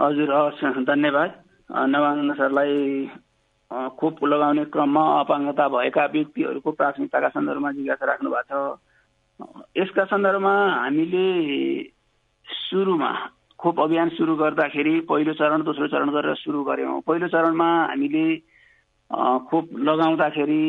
हजुर 0.00 0.28
हवस् 0.32 0.84
धन्यवाद। 0.88 1.30
नवानन्द 1.70 2.32
सरलाई 2.34 2.74
खोप 3.70 4.24
लगाउने 4.24 4.64
क्रममा 4.74 5.02
अपाङ्गता 5.20 5.64
भएका 5.68 6.04
व्यक्तिहरूको 6.06 6.70
प्राथमिकताका 6.72 7.28
सन्दर्भमा 7.28 7.70
जिज्ञासा 7.72 8.04
राख्नु 8.06 8.30
भएको 8.30 8.60
छ 8.60 8.80
यसका 9.78 10.04
सन्दर्भमा 10.10 10.54
हामीले 10.80 11.26
सुरुमा 12.46 13.12
खोप 13.60 13.80
अभियान 13.80 14.08
सुरु 14.16 14.34
गर्दाखेरि 14.36 14.94
पहिलो 15.08 15.32
चरण 15.36 15.62
दोस्रो 15.62 15.86
चरण 15.92 16.08
गरेर 16.10 16.34
सुरु 16.34 16.62
गऱ्यौँ। 16.64 17.00
पहिलो 17.04 17.28
चरणमा 17.28 17.68
हामीले 17.90 18.24
खोप 19.50 19.66
लगाउँदाखेरि 19.84 20.64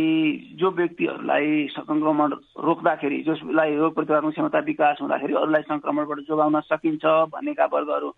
जो 0.59 0.69
व्यक्तिहरूलाई 0.75 1.47
सङ्क्रमण 1.71 2.31
रोक्दाखेरि 2.67 3.17
जसलाई 3.27 3.75
रोग 3.75 3.93
प्रतिरोधक 3.95 4.33
क्षमता 4.33 4.59
विकास 4.67 4.97
हुँदाखेरि 5.01 5.33
अरूलाई 5.33 5.61
सङ्क्रमणबाट 5.71 6.19
जोगाउन 6.27 6.59
सकिन्छ 6.67 7.05
भन्नेका 7.31 7.65
वर्गहरू 7.73 8.09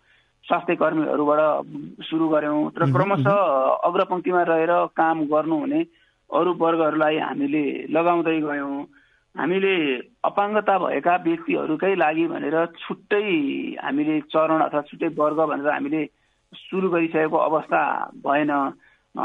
स्वास्थ्य 0.44 0.74
कर्मीहरूबाट 0.82 1.40
सुरु 2.08 2.26
गऱ्यौँ। 2.28 2.62
र 2.74 2.90
क्रमशः 2.90 3.38
अग्रपङ्क्तिमा 3.88 4.42
रहेर 4.42 4.72
काम 4.96 5.24
गर्नुहुने 5.30 5.80
अरू 6.30 6.50
वर्गहरूलाई 6.58 7.16
हामीले 7.20 7.64
लगाउँदै 7.94 8.40
गयौँ। 8.40 8.74
हामीले 9.34 9.74
अपाङ्गता 10.24 10.74
भएका 10.78 11.14
व्यक्तिहरूकै 11.24 11.94
लागि 11.96 12.26
भनेर 12.28 12.56
छुट्टै 12.78 13.22
हामीले 13.82 14.20
चरण 14.30 14.60
अथवा 14.62 14.80
छुट्टै 14.88 15.08
वर्ग 15.18 15.38
भनेर 15.50 15.70
हामीले 15.70 16.02
सुरु 16.52 16.88
गरिसकेको 16.90 17.38
अवस्था 17.38 17.80
भएन। 18.26 18.52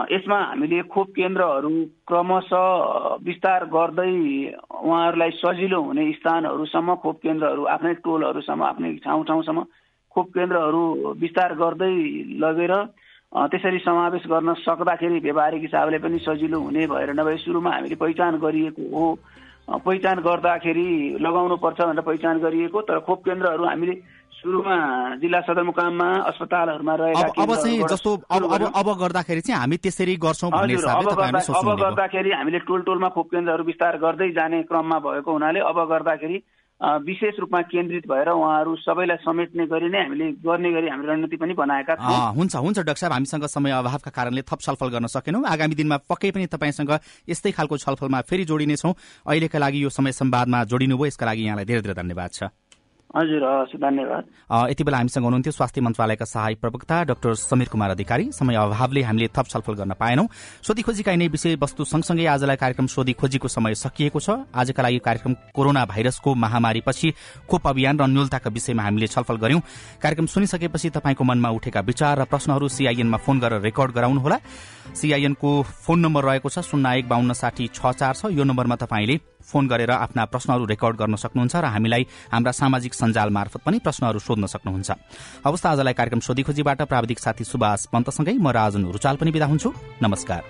यसमा 0.10 0.38
हामीले 0.40 0.82
खोप 0.94 1.08
केन्द्रहरू 1.14 1.70
क्रमशः 2.08 2.66
विस्तार 3.26 3.66
गर्दै 3.76 4.14
उहाँहरूलाई 4.82 5.32
सजिलो 5.38 5.82
हुने 5.82 6.12
स्थानहरूसम्म 6.14 6.96
खोप 7.04 7.18
केन्द्रहरू 7.24 7.64
आफ्नै 7.76 7.94
टोलहरूसम्म 8.06 8.64
आफ्नै 8.64 8.92
ठाउँ 9.06 9.24
ठाउँसम्म 9.26 9.64
खोप 10.12 10.28
केन्द्रहरू 10.36 10.82
विस्तार 11.22 11.54
गर्दै 11.62 11.94
लगेर 12.42 12.74
त्यसरी 13.50 13.80
समावेश 13.80 14.26
गर्न 14.28 14.54
सक्दाखेरि 14.62 15.20
व्यावहारिक 15.20 15.62
हिसाबले 15.62 15.98
पनि 16.06 16.20
सजिलो 16.20 16.60
हुने 16.60 16.88
भएर 16.88 17.14
नभए 17.14 17.38
सुरुमा 17.46 17.72
हामीले 17.72 17.96
पहिचान 17.96 18.38
गरिएको 18.42 18.86
हो। 18.94 19.06
पहिचान 19.70 20.20
गर्दाखेरि 20.20 21.18
लगाउनु 21.22 21.56
पर्छ 21.58 21.82
भनेर 21.82 22.02
पहिचान 22.02 22.40
गरिएको 22.40 22.82
तर 22.82 23.00
खोप 23.00 23.20
केन्द्रहरू 23.22 23.66
हामीले 23.66 23.94
सुरुमा 24.34 24.76
जिल्ला 25.22 25.40
सदरमुकाममा 25.42 26.10
अस्पतालहरूमा 26.26 26.96
रहेका 26.96 27.44
अब 27.44 27.56
चाहिँ 27.56 27.84
जस्तो 27.86 28.16
अब 28.30 28.44
अब 28.50 28.64
अब 28.74 28.88
गर्दाखेरि 28.98 29.42
चाहिँ 29.42 29.60
हामी 29.60 29.78
त्यसरी 29.78 30.16
गर्छौँ 30.18 30.52
अब 30.52 31.68
गर्दाखेरि 31.78 32.32
हामीले 32.32 32.60
टोल 32.66 32.82
टोलमा 32.82 33.10
खोप 33.10 33.28
केन्द्रहरू 33.30 33.64
विस्तार 33.66 33.98
गर्दै 34.00 34.30
जाने 34.32 34.62
क्रममा 34.64 35.00
भएको 35.00 35.32
हुनाले 35.32 35.60
अब 35.66 35.84
गर्दाखेरि 35.90 36.42
विशेष 36.80 37.40
रूपमा 37.40 37.62
केन्द्रित 37.62 38.08
भएर 38.08 38.30
उहाँहरू 38.30 38.76
सबैलाई 38.80 39.18
समेट्ने 39.20 39.66
गरी 39.68 39.90
नै 39.90 40.00
हामीले 40.00 40.32
गर्ने 40.40 40.72
गरी 40.72 40.88
हामीले 40.88 41.12
रणनीति 41.12 41.38
पनि 41.38 41.54
बनाएका 41.54 41.96
छौँ। 41.96 42.34
हुन्छ 42.36 42.56
हुन्छ 42.56 42.80
डाक्टर 42.80 42.96
साहब। 42.96 43.14
हामीसँग 43.14 43.46
समय 43.46 43.72
अभावका 43.72 44.12
कारणले 44.12 44.42
थप 44.48 44.60
छलफल 44.62 44.90
गर्न 44.90 45.08
सकेनौँ। 45.12 45.44
आगामी 45.44 45.76
दिनमा 45.76 45.98
पक्कै 46.08 46.32
पनि 46.32 46.48
तपाईँसँग 46.48 46.92
यस्तै 47.28 47.52
खालको 47.52 47.78
छलफलमा 47.78 48.22
फेरि 48.24 48.44
जोडिनेछौँ। 48.46 48.94
अहिलेका 49.28 49.60
लागि 49.60 49.84
यो 49.84 49.90
समय 49.92 50.12
संवादमा 50.16 50.64
जोडिनुभयो 50.64 51.06
यसका 51.06 51.26
लागि 51.26 51.44
यहाँलाई 51.44 51.66
धेरै 51.66 51.82
धेरै 51.84 52.00
धन्यवाद 52.00 52.32
छ। 52.32 52.44
हजुर 53.10 53.44
हस् 53.44 53.76
धन्यवाद। 53.82 54.24
यति 54.70 54.84
बेला 54.84 54.98
हामीसँग 54.98 55.24
हुनुहुन्थ्यो 55.24 55.52
स्वास्थ्य 55.52 55.82
मन्त्रालयका 55.82 56.26
सहायक 56.26 56.60
प्रवक्ता 56.62 57.04
डाक्टर 57.10 57.34
समीर 57.34 57.68
कुमार 57.68 57.90
अधिकारी। 57.90 58.32
समय 58.32 58.56
अभावले 58.56 59.02
हामीले 59.02 59.28
थप 59.34 59.48
छलफल 59.50 59.74
गर्न 59.74 59.94
पाएनौं। 59.98 60.26
सोधी 60.62 60.82
खोजीका 60.86 61.12
यिनै 61.12 61.28
विषयवस्तु 61.28 61.84
सँगसँगै 61.86 62.26
आजलाई 62.30 62.56
कार्यक्रम 62.56 62.88
सोधी 62.88 63.14
खोजीको 63.18 63.48
समय 63.50 63.74
सकिएको 63.76 64.20
छ। 64.20 64.30
आजका 64.54 64.84
लागि 64.84 65.00
कार्यक्रम 65.02 65.34
कोरोना 65.56 65.86
भाइरसको 65.90 66.36
महामारीपछि 66.36 67.14
खोप 67.50 67.68
अभियान 67.68 67.98
र 67.98 68.06
न्यूलताका 68.06 68.50
विषयमा 68.50 68.84
हामीले 68.84 69.08
छलफल 69.10 69.38
गर्यौं 69.42 69.62
कार्यक्रम 69.98 70.26
सुनिसकेपछि 70.30 70.90
तपाईँको 70.94 71.24
मनमा 71.24 71.50
उठेका 71.50 71.82
विचार 71.82 72.22
र 72.22 72.24
प्रश्नहरू 72.30 72.68
सीआईएनमा 72.70 73.18
फोन 73.18 73.40
गरेर 73.40 73.62
रेकर्ड 73.62 73.92
गराउनुहोला। 73.92 74.38
सीआईएनको 74.94 75.50
फोन 75.64 76.00
नम्बर 76.00 76.24
रहेको 76.30 76.50
छ 76.50 76.62
शून्य 76.62 76.98
एक 77.00 77.10
बाहन्न 77.10 77.34
साठी 77.34 77.68
छ 77.74 77.90
चार 77.90 78.14
छ। 78.14 78.30
यो 78.30 78.44
नम्बरमा 78.44 78.76
तपाईँले 78.78 79.18
फोन 79.50 79.68
गरेर 79.68 79.92
आफ्ना 79.92 80.26
प्रश्नहरू 80.26 80.66
रेकर्ड 80.66 80.96
गर्न 80.98 81.16
सक्नुहुन्छ 81.16 81.56
र 81.56 81.66
हामीलाई 81.66 82.04
हाम्रा 82.32 82.52
सामाजिक 82.52 82.94
सञ्जाल 82.94 83.30
मार्फत 83.30 83.62
पनि 83.66 83.78
प्रश्नहरू 83.82 84.20
सोध्न 84.20 84.46
सक्नुहुन्छ। 84.46 84.90
अवस्था 85.46 85.70
आजलाई 85.70 85.94
कार्यक्रम 85.94 86.22
सोधी 86.22 86.44
खोजीबाट 86.44 86.82
प्राविधिक 86.86 87.20
साथी 87.20 87.44
सुभाष 87.44 87.86
पन्तसँगै 87.94 88.38
म 88.38 88.48
राजन 88.50 88.86
रुचाल 88.94 89.16
पनि 89.18 89.32
विदा 89.32 89.46
हुन्छु। 89.46 89.70
नमस्कार। 90.04 90.42